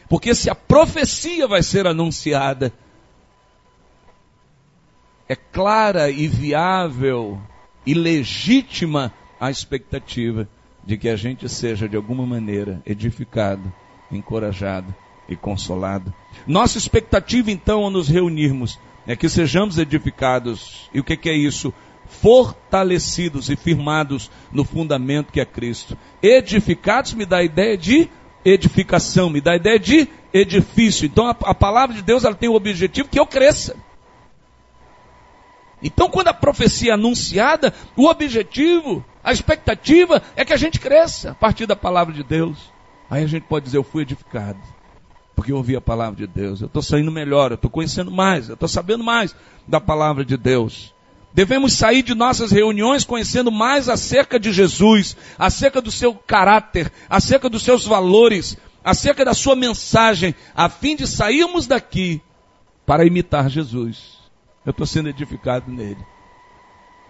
Porque 0.07 0.35
se 0.35 0.49
a 0.49 0.55
profecia 0.55 1.47
vai 1.47 1.63
ser 1.63 1.87
anunciada, 1.87 2.71
é 5.31 5.35
clara 5.35 6.09
e 6.09 6.27
viável 6.27 7.41
e 7.85 7.93
legítima 7.93 9.13
a 9.39 9.49
expectativa 9.49 10.45
de 10.83 10.97
que 10.97 11.07
a 11.07 11.15
gente 11.15 11.47
seja 11.47 11.87
de 11.87 11.95
alguma 11.95 12.25
maneira 12.25 12.81
edificado, 12.85 13.71
encorajado 14.11 14.93
e 15.29 15.37
consolado. 15.37 16.13
Nossa 16.45 16.77
expectativa 16.77 17.49
então 17.49 17.81
ao 17.81 17.89
nos 17.89 18.09
reunirmos 18.09 18.77
é 19.07 19.15
que 19.15 19.29
sejamos 19.29 19.77
edificados. 19.77 20.89
E 20.93 20.99
o 20.99 21.03
que, 21.03 21.29
é 21.29 21.33
isso? 21.33 21.73
Fortalecidos 22.09 23.49
e 23.49 23.55
firmados 23.55 24.29
no 24.51 24.65
fundamento 24.65 25.31
que 25.31 25.39
é 25.39 25.45
Cristo. 25.45 25.97
Edificados 26.21 27.13
me 27.13 27.25
dá 27.25 27.37
a 27.37 27.43
ideia 27.43 27.77
de 27.77 28.09
edificação, 28.43 29.29
me 29.29 29.39
dá 29.39 29.53
a 29.53 29.55
ideia 29.55 29.79
de 29.79 30.09
edifício. 30.33 31.05
Então 31.05 31.25
a, 31.25 31.31
a 31.31 31.55
palavra 31.55 31.95
de 31.95 32.01
Deus 32.01 32.25
ela 32.25 32.35
tem 32.35 32.49
o 32.49 32.55
objetivo 32.55 33.07
que 33.07 33.17
eu 33.17 33.25
cresça. 33.25 33.77
Então, 35.81 36.09
quando 36.09 36.27
a 36.27 36.33
profecia 36.33 36.91
é 36.91 36.93
anunciada, 36.93 37.73
o 37.95 38.07
objetivo, 38.07 39.03
a 39.23 39.31
expectativa 39.31 40.21
é 40.35 40.45
que 40.45 40.53
a 40.53 40.57
gente 40.57 40.79
cresça 40.79 41.31
a 41.31 41.35
partir 41.35 41.65
da 41.65 41.75
palavra 41.75 42.13
de 42.13 42.23
Deus. 42.23 42.57
Aí 43.09 43.23
a 43.23 43.27
gente 43.27 43.43
pode 43.43 43.65
dizer: 43.65 43.77
Eu 43.77 43.83
fui 43.83 44.03
edificado, 44.03 44.59
porque 45.35 45.51
eu 45.51 45.57
ouvi 45.57 45.75
a 45.75 45.81
palavra 45.81 46.15
de 46.15 46.27
Deus. 46.27 46.61
Eu 46.61 46.67
estou 46.67 46.81
saindo 46.81 47.11
melhor, 47.11 47.51
eu 47.51 47.55
estou 47.55 47.69
conhecendo 47.69 48.11
mais, 48.11 48.47
eu 48.47 48.53
estou 48.53 48.69
sabendo 48.69 49.03
mais 49.03 49.35
da 49.67 49.81
palavra 49.81 50.23
de 50.23 50.37
Deus. 50.37 50.93
Devemos 51.33 51.73
sair 51.73 52.03
de 52.03 52.13
nossas 52.13 52.51
reuniões 52.51 53.05
conhecendo 53.05 53.51
mais 53.51 53.87
acerca 53.87 54.39
de 54.39 54.51
Jesus, 54.51 55.15
acerca 55.39 55.81
do 55.81 55.89
seu 55.89 56.13
caráter, 56.13 56.91
acerca 57.09 57.49
dos 57.49 57.63
seus 57.63 57.85
valores, 57.85 58.57
acerca 58.83 59.23
da 59.23 59.33
sua 59.33 59.55
mensagem, 59.55 60.35
a 60.53 60.67
fim 60.67 60.95
de 60.95 61.07
sairmos 61.07 61.67
daqui 61.67 62.21
para 62.85 63.05
imitar 63.05 63.49
Jesus. 63.49 64.20
Eu 64.65 64.71
estou 64.71 64.85
sendo 64.85 65.09
edificado 65.09 65.71
nele. 65.71 66.05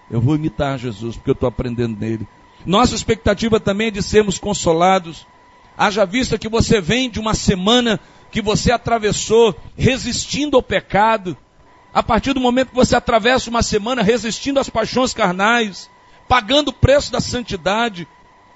Eu 0.10 0.22
vou 0.22 0.36
imitar 0.36 0.78
Jesus 0.78 1.16
porque 1.16 1.32
eu 1.32 1.34
estou 1.34 1.50
aprendendo 1.50 2.00
nele. 2.00 2.28
Nossa 2.66 2.96
expectativa 2.96 3.60
também 3.60 3.88
é 3.88 3.92
de 3.92 4.04
sermos 4.04 4.38
consolados. 4.38 5.26
Haja 5.78 6.06
vista 6.06 6.38
que 6.38 6.50
você 6.50 6.80
vem 6.80 7.10
de 7.10 7.20
uma 7.20 7.34
semana 7.34 8.00
que 8.32 8.42
você 8.42 8.72
atravessou 8.72 9.56
resistindo 9.76 10.56
ao 10.56 10.64
pecado. 10.64 11.36
A 11.94 12.02
partir 12.02 12.34
do 12.34 12.40
momento 12.40 12.70
que 12.70 12.76
você 12.76 12.96
atravessa 12.96 13.50
uma 13.50 13.62
semana 13.62 14.02
resistindo 14.02 14.60
às 14.60 14.70
paixões 14.70 15.14
carnais, 15.14 15.90
pagando 16.28 16.70
o 16.70 16.74
preço 16.74 17.12
da 17.12 17.20
santidade, 17.20 18.08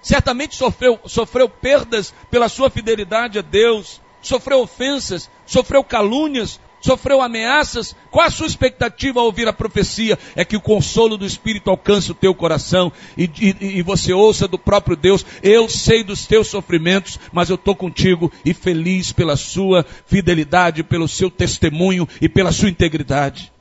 certamente 0.02 0.56
sofreu, 0.56 1.00
sofreu 1.06 1.50
perdas 1.50 2.14
pela 2.32 2.48
sua 2.48 2.70
fidelidade 2.70 3.40
a 3.40 3.42
Deus, 3.42 4.00
sofreu 4.22 4.62
ofensas, 4.62 5.30
sofreu 5.46 5.84
calúnias, 5.84 6.60
sofreu 6.86 7.22
ameaças, 7.22 7.96
qual 8.12 8.28
a 8.28 8.32
sua 8.32 8.46
expectativa 8.46 9.20
ao 9.20 9.26
ouvir 9.26 9.48
a 9.48 9.54
profecia? 9.54 10.18
É 10.36 10.46
que 10.46 10.56
o 10.56 10.62
consolo 10.62 11.18
do 11.18 11.26
Espírito 11.26 11.70
alcance 11.70 12.12
o 12.12 12.16
teu 12.16 12.34
coração 12.34 12.92
e, 13.18 13.30
e, 13.40 13.80
e 13.80 13.82
você 13.82 14.14
ouça 14.14 14.48
do 14.48 14.58
próprio 14.58 14.96
Deus, 14.96 15.26
eu 15.42 15.68
sei 15.68 16.04
dos 16.04 16.28
teus 16.28 16.48
sofrimentos, 16.48 17.20
mas 17.34 17.50
eu 17.50 17.56
estou 17.56 17.76
contigo 17.76 18.32
e 18.46 18.54
feliz 18.54 19.12
pela 19.12 19.36
sua 19.36 19.84
fidelidade, 20.06 20.84
pelo 20.84 21.08
seu 21.08 21.30
testemunho 21.30 22.08
e 22.22 22.30
pela 22.30 22.52
sua 22.52 22.70
integridade. 22.70 23.52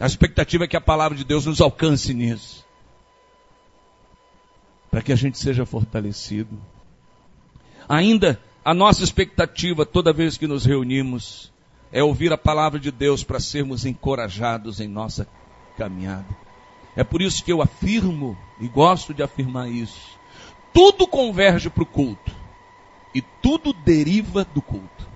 A 0.00 0.06
expectativa 0.06 0.64
é 0.64 0.68
que 0.68 0.76
a 0.76 0.80
palavra 0.80 1.16
de 1.16 1.24
Deus 1.24 1.46
nos 1.46 1.60
alcance 1.60 2.12
nisso. 2.14 2.64
Para 4.90 5.02
que 5.02 5.12
a 5.12 5.16
gente 5.16 5.38
seja 5.38 5.66
fortalecido. 5.66 6.58
Ainda 7.88 8.40
a 8.64 8.72
nossa 8.72 9.04
expectativa 9.04 9.84
toda 9.84 10.12
vez 10.12 10.38
que 10.38 10.46
nos 10.46 10.64
reunimos 10.64 11.53
é 11.94 12.02
ouvir 12.02 12.32
a 12.32 12.36
palavra 12.36 12.80
de 12.80 12.90
Deus 12.90 13.22
para 13.22 13.38
sermos 13.38 13.86
encorajados 13.86 14.80
em 14.80 14.88
nossa 14.88 15.28
caminhada. 15.78 16.26
É 16.96 17.04
por 17.04 17.22
isso 17.22 17.44
que 17.44 17.52
eu 17.52 17.62
afirmo, 17.62 18.36
e 18.60 18.66
gosto 18.66 19.14
de 19.14 19.22
afirmar 19.22 19.70
isso, 19.70 20.18
tudo 20.72 21.06
converge 21.06 21.70
para 21.70 21.84
o 21.84 21.86
culto 21.86 22.34
e 23.14 23.22
tudo 23.22 23.72
deriva 23.72 24.44
do 24.44 24.60
culto. 24.60 25.08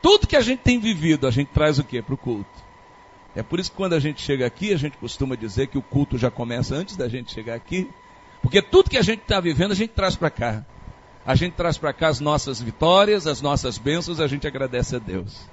Tudo 0.00 0.26
que 0.26 0.36
a 0.36 0.40
gente 0.40 0.60
tem 0.60 0.80
vivido, 0.80 1.26
a 1.26 1.30
gente 1.30 1.48
traz 1.48 1.78
o 1.78 1.84
que 1.84 2.00
para 2.00 2.14
o 2.14 2.18
culto? 2.18 2.50
É 3.36 3.42
por 3.42 3.60
isso 3.60 3.70
que 3.70 3.76
quando 3.76 3.92
a 3.92 4.00
gente 4.00 4.22
chega 4.22 4.46
aqui, 4.46 4.72
a 4.72 4.76
gente 4.78 4.96
costuma 4.96 5.36
dizer 5.36 5.66
que 5.66 5.78
o 5.78 5.82
culto 5.82 6.16
já 6.16 6.30
começa 6.30 6.74
antes 6.74 6.96
da 6.96 7.08
gente 7.08 7.32
chegar 7.32 7.54
aqui, 7.54 7.88
porque 8.40 8.62
tudo 8.62 8.90
que 8.90 8.98
a 8.98 9.02
gente 9.02 9.20
está 9.20 9.38
vivendo, 9.38 9.72
a 9.72 9.76
gente 9.76 9.90
traz 9.90 10.16
para 10.16 10.30
cá. 10.30 10.64
A 11.24 11.34
gente 11.34 11.54
traz 11.54 11.78
para 11.78 11.92
cá 11.92 12.08
as 12.08 12.20
nossas 12.20 12.60
vitórias, 12.60 13.26
as 13.26 13.40
nossas 13.40 13.78
bênçãos, 13.78 14.20
a 14.20 14.26
gente 14.26 14.46
agradece 14.46 14.96
a 14.96 14.98
Deus. 14.98 15.48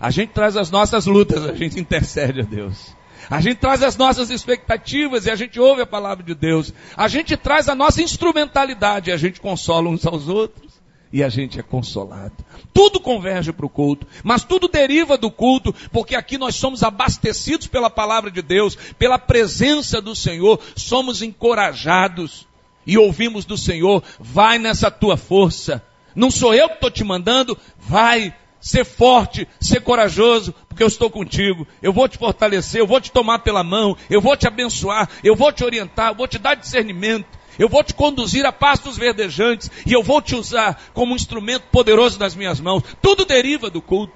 A 0.00 0.10
gente 0.10 0.30
traz 0.30 0.56
as 0.56 0.70
nossas 0.70 1.06
lutas, 1.06 1.44
a 1.44 1.54
gente 1.54 1.78
intercede 1.80 2.40
a 2.40 2.44
Deus. 2.44 2.94
A 3.30 3.40
gente 3.40 3.56
traz 3.56 3.82
as 3.82 3.96
nossas 3.96 4.30
expectativas 4.30 5.24
e 5.24 5.30
a 5.30 5.36
gente 5.36 5.58
ouve 5.58 5.80
a 5.80 5.86
palavra 5.86 6.22
de 6.22 6.34
Deus. 6.34 6.74
A 6.96 7.08
gente 7.08 7.36
traz 7.36 7.68
a 7.68 7.74
nossa 7.74 8.02
instrumentalidade 8.02 9.10
e 9.10 9.12
a 9.12 9.16
gente 9.16 9.40
consola 9.40 9.88
uns 9.88 10.06
aos 10.06 10.28
outros 10.28 10.74
e 11.10 11.22
a 11.22 11.28
gente 11.28 11.58
é 11.58 11.62
consolado. 11.62 12.34
Tudo 12.72 13.00
converge 13.00 13.52
para 13.52 13.64
o 13.64 13.70
culto, 13.70 14.06
mas 14.22 14.42
tudo 14.42 14.68
deriva 14.68 15.16
do 15.16 15.30
culto, 15.30 15.72
porque 15.92 16.16
aqui 16.16 16.36
nós 16.36 16.56
somos 16.56 16.82
abastecidos 16.82 17.66
pela 17.66 17.88
palavra 17.88 18.30
de 18.30 18.42
Deus, 18.42 18.76
pela 18.98 19.18
presença 19.18 20.02
do 20.02 20.14
Senhor, 20.14 20.60
somos 20.74 21.22
encorajados 21.22 22.46
e 22.86 22.98
ouvimos 22.98 23.44
do 23.44 23.56
Senhor, 23.56 24.02
vai 24.18 24.58
nessa 24.58 24.90
tua 24.90 25.16
força. 25.16 25.82
Não 26.14 26.30
sou 26.30 26.54
eu 26.54 26.68
que 26.68 26.74
estou 26.74 26.90
te 26.90 27.02
mandando, 27.02 27.58
vai, 27.78 28.34
ser 28.64 28.84
forte, 28.84 29.46
ser 29.60 29.80
corajoso, 29.80 30.54
porque 30.68 30.82
eu 30.82 30.86
estou 30.86 31.10
contigo. 31.10 31.66
Eu 31.82 31.92
vou 31.92 32.08
te 32.08 32.16
fortalecer, 32.16 32.80
eu 32.80 32.86
vou 32.86 33.00
te 33.00 33.12
tomar 33.12 33.40
pela 33.40 33.62
mão, 33.62 33.94
eu 34.08 34.22
vou 34.22 34.34
te 34.36 34.46
abençoar, 34.46 35.08
eu 35.22 35.36
vou 35.36 35.52
te 35.52 35.62
orientar, 35.62 36.08
eu 36.12 36.14
vou 36.14 36.26
te 36.26 36.38
dar 36.38 36.54
discernimento, 36.54 37.26
eu 37.58 37.68
vou 37.68 37.84
te 37.84 37.92
conduzir 37.92 38.44
a 38.46 38.52
pastos 38.52 38.96
verdejantes 38.96 39.70
e 39.84 39.92
eu 39.92 40.02
vou 40.02 40.22
te 40.22 40.34
usar 40.34 40.80
como 40.94 41.12
um 41.12 41.16
instrumento 41.16 41.64
poderoso 41.70 42.18
nas 42.18 42.34
minhas 42.34 42.58
mãos. 42.58 42.82
Tudo 43.02 43.26
deriva 43.26 43.68
do 43.68 43.82
culto. 43.82 44.14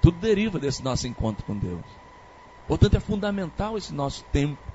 Tudo 0.00 0.18
deriva 0.18 0.58
desse 0.58 0.82
nosso 0.82 1.06
encontro 1.08 1.44
com 1.44 1.56
Deus. 1.56 1.84
Portanto, 2.68 2.96
é 2.96 3.00
fundamental 3.00 3.76
esse 3.76 3.92
nosso 3.92 4.24
tempo 4.32 4.71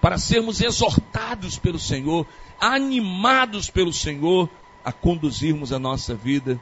para 0.00 0.18
sermos 0.18 0.60
exortados 0.60 1.58
pelo 1.58 1.78
Senhor, 1.78 2.26
animados 2.58 3.70
pelo 3.70 3.92
Senhor 3.92 4.48
a 4.84 4.92
conduzirmos 4.92 5.72
a 5.72 5.78
nossa 5.78 6.14
vida, 6.14 6.60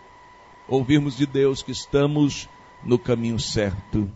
ouvirmos 0.66 1.16
de 1.16 1.26
Deus 1.26 1.62
que 1.62 1.70
estamos 1.70 2.48
no 2.84 2.98
caminho 2.98 3.38
certo. 3.38 4.10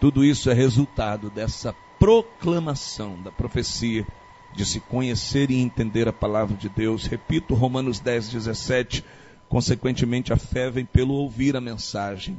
Tudo 0.00 0.24
isso 0.24 0.50
é 0.50 0.54
resultado 0.54 1.30
dessa 1.30 1.74
proclamação 1.98 3.20
da 3.22 3.30
profecia 3.30 4.06
de 4.54 4.66
se 4.66 4.80
conhecer 4.80 5.50
e 5.50 5.60
entender 5.60 6.08
a 6.08 6.12
palavra 6.12 6.56
de 6.56 6.68
Deus. 6.68 7.06
Repito, 7.06 7.54
Romanos 7.54 8.00
10, 8.00 8.30
17. 8.30 9.04
Consequentemente, 9.48 10.32
a 10.32 10.36
fé 10.36 10.70
vem 10.70 10.84
pelo 10.84 11.14
ouvir 11.14 11.56
a 11.56 11.60
mensagem. 11.60 12.36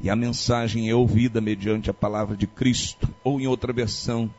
E 0.00 0.08
a 0.08 0.14
mensagem 0.14 0.88
é 0.88 0.94
ouvida 0.94 1.40
mediante 1.40 1.90
a 1.90 1.94
palavra 1.94 2.36
de 2.36 2.46
Cristo, 2.46 3.08
ou 3.24 3.40
em 3.40 3.46
outra 3.46 3.72
versão, 3.72 4.30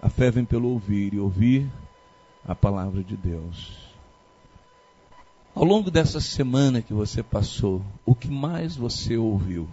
a 0.00 0.08
fé 0.08 0.30
vem 0.30 0.44
pelo 0.44 0.70
ouvir 0.70 1.12
e 1.12 1.20
ouvir 1.20 1.70
a 2.46 2.54
palavra 2.54 3.04
de 3.04 3.16
Deus. 3.16 3.90
Ao 5.54 5.64
longo 5.64 5.90
dessa 5.90 6.20
semana 6.20 6.80
que 6.80 6.94
você 6.94 7.22
passou, 7.22 7.84
o 8.06 8.14
que 8.14 8.28
mais 8.28 8.74
você 8.76 9.18
ouviu? 9.18 9.64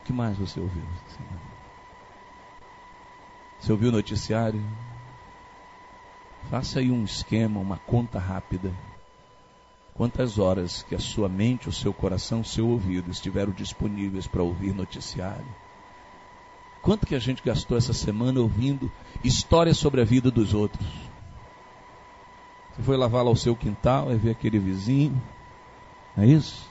O 0.00 0.04
que 0.04 0.12
mais 0.12 0.36
você 0.36 0.58
ouviu? 0.58 0.82
Você 3.60 3.70
ouviu 3.70 3.90
o 3.90 3.92
noticiário? 3.92 4.60
Faça 6.50 6.80
aí 6.80 6.90
um 6.90 7.04
esquema, 7.04 7.60
uma 7.60 7.78
conta 7.78 8.18
rápida 8.18 8.72
Quantas 9.94 10.38
horas 10.38 10.82
que 10.82 10.94
a 10.94 10.98
sua 10.98 11.28
mente, 11.28 11.68
o 11.68 11.72
seu 11.72 11.92
coração, 11.92 12.40
o 12.40 12.44
seu 12.44 12.68
ouvido 12.68 13.10
estiveram 13.10 13.52
disponíveis 13.52 14.26
para 14.26 14.42
ouvir 14.42 14.74
noticiário? 14.74 15.46
Quanto 16.80 17.06
que 17.06 17.14
a 17.14 17.18
gente 17.18 17.42
gastou 17.42 17.76
essa 17.76 17.92
semana 17.92 18.40
ouvindo 18.40 18.90
histórias 19.22 19.76
sobre 19.76 20.00
a 20.00 20.04
vida 20.04 20.30
dos 20.30 20.54
outros? 20.54 20.86
Você 22.72 22.82
foi 22.82 22.96
lavar 22.96 23.22
lá 23.22 23.30
o 23.30 23.36
seu 23.36 23.54
quintal 23.54 24.10
e 24.10 24.16
ver 24.16 24.30
aquele 24.30 24.58
vizinho, 24.58 25.20
é 26.16 26.26
isso? 26.26 26.66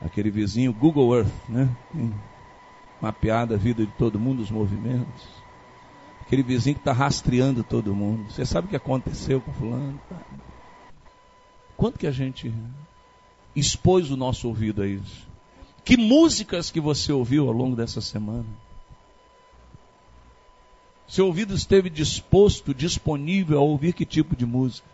Aquele 0.00 0.30
vizinho 0.30 0.72
Google 0.72 1.18
Earth, 1.18 1.32
né? 1.48 1.68
Mapeada 3.00 3.54
a 3.54 3.58
vida 3.58 3.84
de 3.84 3.92
todo 3.92 4.18
mundo, 4.18 4.40
os 4.42 4.50
movimentos. 4.50 5.22
Aquele 6.22 6.42
vizinho 6.42 6.74
que 6.74 6.80
está 6.80 6.92
rastreando 6.92 7.62
todo 7.62 7.94
mundo. 7.94 8.30
Você 8.30 8.44
sabe 8.44 8.66
o 8.66 8.70
que 8.70 8.76
aconteceu 8.76 9.40
com 9.40 9.52
fulano? 9.52 10.00
Quanto 11.76 11.98
que 11.98 12.06
a 12.06 12.10
gente 12.10 12.52
expôs 13.54 14.10
o 14.10 14.16
nosso 14.16 14.48
ouvido 14.48 14.82
a 14.82 14.86
isso? 14.86 15.26
Que 15.84 15.96
músicas 15.96 16.70
que 16.70 16.80
você 16.80 17.12
ouviu 17.12 17.46
ao 17.46 17.52
longo 17.52 17.76
dessa 17.76 18.00
semana? 18.00 18.46
Seu 21.06 21.26
ouvido 21.26 21.54
esteve 21.54 21.88
disposto, 21.88 22.74
disponível 22.74 23.58
a 23.58 23.62
ouvir 23.62 23.92
que 23.92 24.04
tipo 24.04 24.34
de 24.34 24.44
música? 24.44 24.88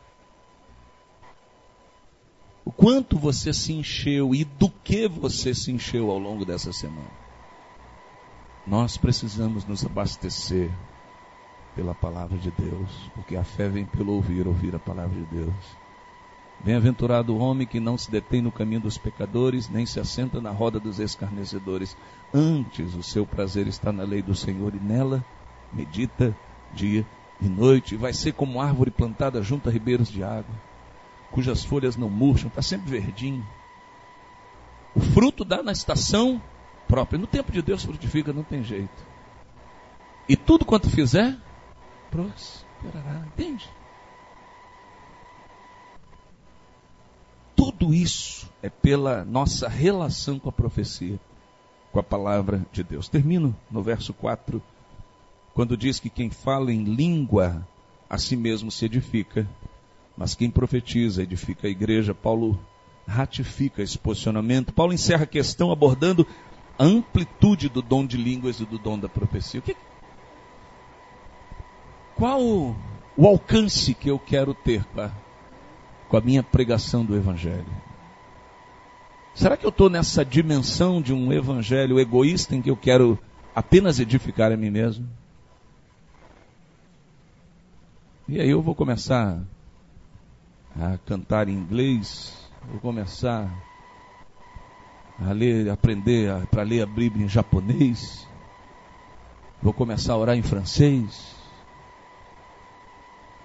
O 2.65 2.71
quanto 2.71 3.19
você 3.19 3.53
se 3.53 3.73
encheu 3.73 4.35
e 4.35 4.45
do 4.45 4.69
que 4.69 5.09
você 5.09 5.55
se 5.55 5.73
encheu 5.73 6.11
ao 6.11 6.19
longo 6.19 6.45
dessa 6.45 6.73
semana? 6.73 7.11
Nós 8.67 8.97
precisamos 8.97 9.65
nos 9.65 9.85
abastecer 9.85 10.71
pela 11.75 11.95
palavra 11.95 12.39
de 12.39 12.51
Deus, 12.51 12.91
porque 13.15 13.35
a 13.35 13.43
fé 13.43 13.69
vem 13.69 13.85
pelo 13.85 14.13
ouvir, 14.13 14.47
ouvir 14.47 14.75
a 14.77 14.79
palavra 14.79 15.19
de 15.19 15.25
Deus. 15.27 15.82
Bem-aventurado 16.65 17.35
o 17.35 17.39
homem 17.39 17.67
que 17.67 17.81
não 17.81 17.99
se 17.99 18.09
detém 18.09 18.41
no 18.41 18.53
caminho 18.53 18.83
dos 18.83 18.97
pecadores, 18.97 19.69
nem 19.69 19.85
se 19.85 19.99
assenta 19.99 20.41
na 20.41 20.51
roda 20.51 20.79
dos 20.79 21.01
escarnecedores. 21.01 21.97
Antes 22.33 22.95
o 22.95 23.03
seu 23.03 23.27
prazer 23.27 23.67
está 23.67 23.91
na 23.91 24.05
lei 24.05 24.23
do 24.23 24.33
Senhor 24.33 24.73
e 24.73 24.79
nela 24.79 25.25
medita 25.73 26.37
dia 26.73 27.05
e 27.41 27.49
noite. 27.49 27.95
E 27.95 27.99
vai 27.99 28.13
ser 28.13 28.33
como 28.35 28.61
árvore 28.61 28.93
plantada 28.93 29.43
junto 29.43 29.69
a 29.69 29.73
ribeiros 29.73 30.09
de 30.09 30.23
água, 30.23 30.55
cujas 31.33 31.65
folhas 31.65 31.97
não 31.97 32.09
murcham, 32.09 32.47
está 32.47 32.63
sempre 32.63 32.93
verdinho. 32.93 33.45
O 34.95 35.01
fruto 35.01 35.45
dá 35.45 35.65
na 35.65 35.73
estação 35.73 36.41
própria. 36.87 37.19
No 37.19 37.27
tempo 37.27 37.51
de 37.51 37.61
Deus 37.61 37.83
frutifica, 37.83 38.33
não 38.33 38.45
tem 38.45 38.63
jeito. 38.63 39.05
E 40.29 40.37
tudo 40.37 40.65
quanto 40.65 40.89
fizer, 40.89 41.37
prosperará. 42.09 43.25
Entende? 43.27 43.69
Tudo 47.65 47.95
isso 47.95 48.51
é 48.61 48.69
pela 48.69 49.25
nossa 49.25 49.69
relação 49.69 50.37
com 50.37 50.49
a 50.49 50.53
profecia, 50.53 51.17
com 51.93 52.01
a 52.01 52.03
palavra 52.03 52.67
de 52.73 52.83
Deus. 52.83 53.09
Termino 53.09 53.55
no 53.71 53.81
verso 53.81 54.13
4, 54.13 54.61
quando 55.55 55.77
diz 55.77 56.01
que 56.01 56.11
quem 56.11 56.29
fala 56.29 56.73
em 56.73 56.83
língua 56.83 57.65
a 58.11 58.19
si 58.19 58.35
mesmo 58.35 58.69
se 58.69 58.87
edifica, 58.87 59.49
mas 60.17 60.35
quem 60.35 60.51
profetiza 60.51 61.23
edifica 61.23 61.69
a 61.69 61.71
igreja. 61.71 62.13
Paulo 62.13 62.59
ratifica 63.07 63.81
esse 63.81 63.97
posicionamento. 63.97 64.73
Paulo 64.73 64.93
encerra 64.93 65.23
a 65.23 65.29
questão 65.29 65.71
abordando 65.71 66.27
a 66.77 66.83
amplitude 66.83 67.69
do 67.69 67.81
dom 67.81 68.05
de 68.05 68.17
línguas 68.17 68.59
e 68.59 68.65
do 68.65 68.77
dom 68.77 68.99
da 68.99 69.09
profecia. 69.09 69.61
O 69.61 69.63
que, 69.63 69.77
qual 72.17 72.43
o 72.43 73.25
alcance 73.25 73.95
que 73.95 74.11
eu 74.11 74.19
quero 74.19 74.53
ter 74.53 74.85
com 74.87 75.01
a 75.01 75.13
com 76.13 76.19
a 76.19 76.21
minha 76.21 76.43
pregação 76.43 77.07
do 77.07 77.17
Evangelho? 77.17 77.65
Será 79.35 79.57
que 79.57 79.65
eu 79.65 79.71
estou 79.71 79.89
nessa 79.89 80.23
dimensão 80.23 81.01
de 81.01 81.11
um 81.11 81.33
Evangelho 81.33 81.99
egoísta 81.99 82.55
em 82.55 82.61
que 82.61 82.69
eu 82.69 82.77
quero 82.77 83.19
apenas 83.55 83.99
edificar 83.99 84.53
a 84.53 84.57
mim 84.59 84.69
mesmo? 84.69 85.09
E 88.29 88.39
aí 88.39 88.51
eu 88.51 88.61
vou 88.61 88.75
começar 88.75 89.43
a 90.79 90.99
cantar 90.99 91.49
em 91.49 91.55
inglês, 91.55 92.47
vou 92.71 92.79
começar 92.79 93.51
a 95.19 95.33
ler, 95.33 95.71
aprender 95.71 96.47
para 96.49 96.63
ler 96.63 96.83
a 96.83 96.87
Bíblia 96.87 97.25
em 97.25 97.29
japonês, 97.29 98.29
vou 99.63 99.73
começar 99.73 100.13
a 100.13 100.19
orar 100.19 100.37
em 100.37 100.43
francês. 100.43 101.35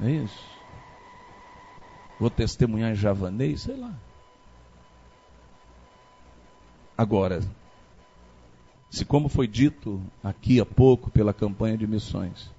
É 0.02 0.12
isso? 0.12 0.57
Vou 2.20 2.30
testemunhar 2.30 2.92
em 2.92 2.96
javanês, 2.96 3.62
sei 3.62 3.78
lá. 3.78 3.94
Agora, 6.98 7.42
se 8.90 9.06
como 9.06 9.30
foi 9.30 9.48
dito 9.48 10.02
aqui 10.24 10.60
há 10.60 10.66
pouco 10.66 11.12
pela 11.12 11.34
campanha 11.34 11.78
de 11.78 11.86
missões, 11.86 12.50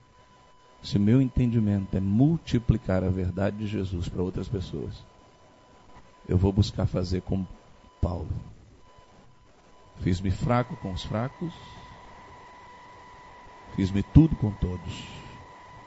se 0.82 0.98
meu 0.98 1.20
entendimento 1.20 1.96
é 1.96 2.00
multiplicar 2.00 3.02
a 3.02 3.08
verdade 3.08 3.56
de 3.56 3.66
Jesus 3.66 4.08
para 4.08 4.22
outras 4.22 4.48
pessoas, 4.48 5.04
eu 6.28 6.38
vou 6.38 6.52
buscar 6.52 6.86
fazer 6.86 7.22
como 7.22 7.48
Paulo. 8.00 8.28
Fiz-me 10.00 10.30
fraco 10.30 10.76
com 10.76 10.92
os 10.92 11.02
fracos, 11.02 11.52
fiz-me 13.74 14.04
tudo 14.04 14.36
com 14.36 14.52
todos, 14.52 15.08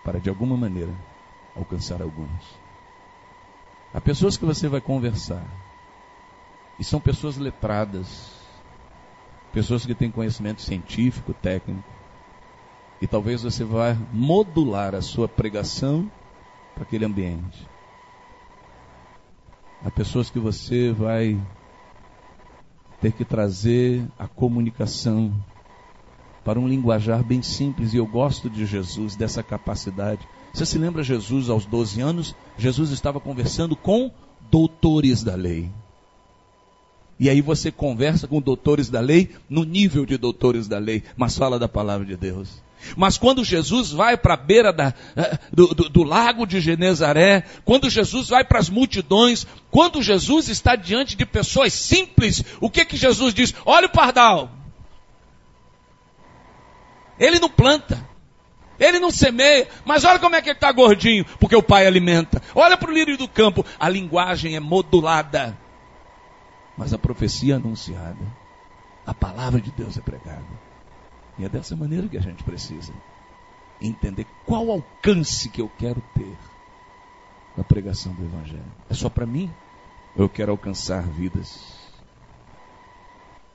para 0.04 0.20
de 0.20 0.28
alguma 0.28 0.58
maneira 0.58 0.94
alcançar 1.56 2.02
alguns. 2.02 2.60
Há 3.94 4.00
pessoas 4.00 4.38
que 4.38 4.46
você 4.46 4.70
vai 4.70 4.80
conversar, 4.80 5.44
e 6.80 6.84
são 6.84 7.00
pessoas 7.00 7.38
letradas, 7.38 8.32
pessoas 9.52 9.86
que 9.86 9.94
têm 9.94 10.10
conhecimento 10.10 10.62
científico, 10.62 11.34
técnico, 11.34 11.84
e 13.02 13.08
talvez 13.08 13.44
você 13.44 13.66
vá 13.66 13.94
modular 14.14 14.96
a 14.96 15.02
sua 15.02 15.28
pregação 15.28 16.10
para 16.74 16.84
aquele 16.84 17.04
ambiente. 17.04 17.68
Há 19.84 19.92
pessoas 19.92 20.30
que 20.30 20.40
você 20.40 20.92
vai 20.94 21.38
ter 23.02 23.12
que 23.12 23.26
trazer 23.26 24.08
a 24.18 24.28
comunicação 24.28 25.34
para 26.46 26.60
um 26.60 26.68
linguajar 26.68 27.24
bem 27.24 27.42
simples, 27.42 27.94
e 27.94 27.98
eu 27.98 28.06
gosto 28.06 28.50
de 28.50 28.66
Jesus, 28.66 29.18
dessa 29.18 29.44
capacidade 29.44 30.26
você 30.54 30.66
se 30.66 30.78
lembra 30.78 31.04
Jesus 31.04 31.50
aos 31.50 31.66
12 31.66 32.02
anos? 32.02 32.36
Jesus 32.58 32.92
estava 32.92 33.20
conversando 33.20 33.76
com 33.76 34.12
doutores 34.50 35.24
da 35.24 35.36
lei. 35.36 35.70
E 37.20 37.30
aí 37.30 37.40
você 37.40 37.72
conversa 37.72 38.28
com 38.28 38.42
doutores 38.42 38.90
da 38.90 39.00
lei 39.00 39.30
no 39.50 39.64
nível 39.64 40.06
de 40.06 40.18
doutores 40.18 40.68
da 40.68 40.80
lei, 40.80 41.04
mas 41.16 41.38
fala 41.38 41.60
da 41.60 41.70
palavra 41.70 42.06
de 42.06 42.18
Deus. 42.18 42.62
Mas 42.98 43.18
quando 43.18 43.44
Jesus 43.44 43.92
vai 43.92 44.18
para 44.18 44.34
a 44.34 44.38
beira 44.38 44.74
da, 44.74 44.94
eh, 45.16 45.38
do, 45.54 45.68
do, 45.68 45.88
do, 45.88 46.04
lago 46.04 46.48
de 46.48 46.60
Genezaré, 46.60 47.44
quando 47.64 47.90
Jesus 47.90 48.30
vai 48.30 48.44
para 48.44 48.60
as 48.60 48.70
multidões, 48.70 49.46
quando 49.70 50.02
Jesus 50.02 50.50
está 50.50 50.76
diante 50.76 51.16
de 51.16 51.26
pessoas 51.26 51.74
simples, 51.74 52.44
o 52.60 52.70
que 52.70 52.84
que 52.84 52.98
Jesus 52.98 53.34
diz? 53.34 53.54
Olha 53.66 53.86
o 53.86 53.92
pardal. 53.92 54.52
Ele 57.20 57.40
não 57.40 57.50
planta. 57.50 58.11
Ele 58.82 59.00
não 59.00 59.12
semeia, 59.12 59.68
mas 59.86 60.04
olha 60.04 60.18
como 60.18 60.36
é 60.36 60.42
que 60.42 60.50
ele 60.50 60.58
está 60.58 60.72
gordinho, 60.72 61.24
porque 61.40 61.56
o 61.56 61.62
pai 61.62 61.86
alimenta. 61.86 62.42
Olha 62.56 62.76
para 62.76 62.90
o 62.90 62.94
lírio 62.94 63.16
do 63.16 63.28
campo, 63.28 63.64
a 63.80 63.88
linguagem 63.88 64.56
é 64.56 64.60
modulada, 64.60 65.56
mas 66.76 66.92
a 66.92 66.98
profecia 66.98 67.54
é 67.54 67.58
anunciada, 67.58 68.18
a 69.06 69.14
palavra 69.14 69.62
de 69.62 69.70
Deus 69.70 70.00
é 70.00 70.02
pregada. 70.02 70.42
E 71.38 71.46
é 71.46 71.50
dessa 71.50 71.76
maneira 71.76 72.08
que 72.08 72.18
a 72.18 72.22
gente 72.22 72.44
precisa 72.44 72.92
entender 73.80 74.26
qual 74.48 74.72
alcance 74.72 75.48
que 75.48 75.62
eu 75.62 75.72
quero 75.78 76.02
ter 76.16 76.36
na 77.56 77.64
pregação 77.64 78.14
do 78.14 78.24
Evangelho. 78.24 78.64
É 78.90 78.96
só 78.96 79.10
para 79.10 79.28
mim? 79.28 79.52
Eu 80.16 80.28
quero 80.28 80.52
alcançar 80.52 81.04
vidas? 81.04 81.80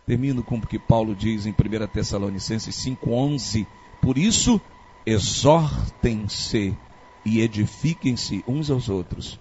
Termino 0.07 0.45
com 0.45 0.57
o 0.57 0.67
que 0.67 0.79
Paulo 0.79 1.17
diz 1.17 1.47
em 1.47 1.51
1 1.51 1.87
Tessalonicenses 1.89 2.77
5,11. 2.77 3.67
Por 4.01 4.17
isso, 4.17 4.61
exortem-se 5.07 6.77
e 7.25 7.41
edifiquem-se 7.41 8.45
uns 8.47 8.71
aos 8.71 8.89
outros, 8.89 9.39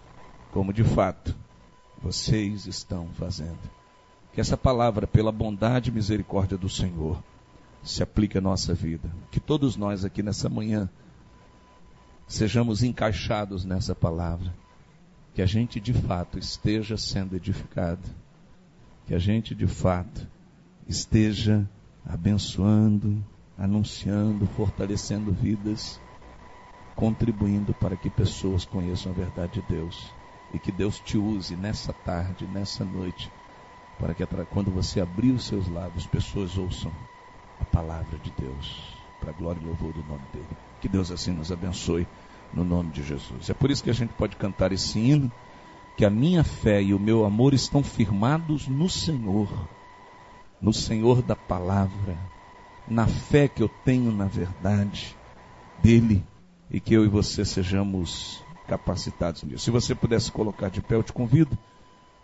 como 0.51 0.71
de 0.71 0.83
fato 0.83 1.35
vocês 2.01 2.67
estão 2.67 3.09
fazendo. 3.13 3.59
Que 4.31 4.39
essa 4.39 4.55
palavra, 4.55 5.07
pela 5.07 5.31
bondade 5.31 5.89
e 5.89 5.93
misericórdia 5.93 6.57
do 6.57 6.69
Senhor, 6.69 7.21
se 7.81 8.03
aplique 8.03 8.37
à 8.37 8.41
nossa 8.41 8.73
vida. 8.73 9.09
Que 9.31 9.39
todos 9.39 9.75
nós 9.75 10.05
aqui 10.05 10.21
nessa 10.21 10.49
manhã 10.49 10.89
sejamos 12.27 12.83
encaixados 12.83 13.65
nessa 13.65 13.95
palavra. 13.95 14.53
Que 15.33 15.41
a 15.41 15.45
gente 15.45 15.79
de 15.79 15.93
fato 15.93 16.37
esteja 16.37 16.97
sendo 16.97 17.35
edificado. 17.35 18.07
Que 19.07 19.15
a 19.15 19.19
gente 19.19 19.55
de 19.55 19.67
fato 19.67 20.27
esteja 20.87 21.67
abençoando, 22.05 23.23
anunciando, 23.57 24.45
fortalecendo 24.45 25.31
vidas, 25.31 25.99
contribuindo 26.95 27.73
para 27.73 27.95
que 27.95 28.09
pessoas 28.09 28.65
conheçam 28.65 29.11
a 29.11 29.15
verdade 29.15 29.61
de 29.61 29.67
Deus. 29.67 30.13
E 30.53 30.59
que 30.59 30.71
Deus 30.71 30.99
te 30.99 31.17
use 31.17 31.55
nessa 31.55 31.91
tarde, 31.91 32.47
nessa 32.47 32.85
noite, 32.85 33.31
para 33.99 34.13
que 34.13 34.25
quando 34.45 34.71
você 34.71 35.01
abrir 35.01 35.31
os 35.31 35.45
seus 35.45 35.67
lábios, 35.67 36.05
pessoas 36.05 36.57
ouçam 36.57 36.91
a 37.59 37.65
palavra 37.65 38.17
de 38.19 38.31
Deus, 38.31 38.95
para 39.19 39.31
a 39.31 39.33
glória 39.33 39.59
e 39.61 39.65
louvor 39.65 39.91
do 39.91 40.03
nome 40.03 40.23
dele. 40.31 40.47
Que 40.79 40.87
Deus 40.87 41.11
assim 41.11 41.31
nos 41.31 41.51
abençoe 41.51 42.07
no 42.53 42.63
nome 42.63 42.91
de 42.91 43.03
Jesus. 43.03 43.49
É 43.49 43.53
por 43.53 43.71
isso 43.71 43.83
que 43.83 43.89
a 43.89 43.93
gente 43.93 44.13
pode 44.13 44.35
cantar 44.35 44.71
esse 44.71 44.99
hino, 44.99 45.31
que 45.97 46.05
a 46.05 46.09
minha 46.09 46.43
fé 46.43 46.81
e 46.81 46.93
o 46.93 46.99
meu 46.99 47.25
amor 47.25 47.53
estão 47.53 47.83
firmados 47.83 48.67
no 48.67 48.89
Senhor, 48.89 49.49
no 50.61 50.71
Senhor 50.71 51.21
da 51.21 51.35
palavra 51.35 52.17
na 52.87 53.07
fé 53.07 53.47
que 53.47 53.63
eu 53.63 53.69
tenho 53.69 54.11
na 54.11 54.25
verdade 54.25 55.15
dele 55.81 56.23
e 56.69 56.79
que 56.79 56.93
eu 56.93 57.05
e 57.05 57.07
você 57.07 57.43
sejamos 57.45 58.43
capacitados 58.67 59.43
nisso. 59.43 59.65
Se 59.65 59.71
você 59.71 59.93
pudesse 59.93 60.31
colocar 60.31 60.69
de 60.69 60.81
pé, 60.81 60.95
eu 60.95 61.03
te 61.03 61.13
convido 61.13 61.57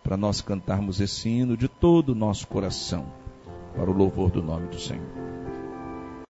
para 0.03 0.17
nós 0.17 0.41
cantarmos 0.41 0.99
esse 0.99 1.29
hino 1.29 1.55
de 1.55 1.67
todo 1.67 2.09
o 2.09 2.15
nosso 2.15 2.47
coração 2.47 3.05
para 3.75 3.89
o 3.89 3.93
louvor 3.93 4.31
do 4.31 4.41
nome 4.41 4.67
do 4.67 4.79
Senhor. 4.79 5.05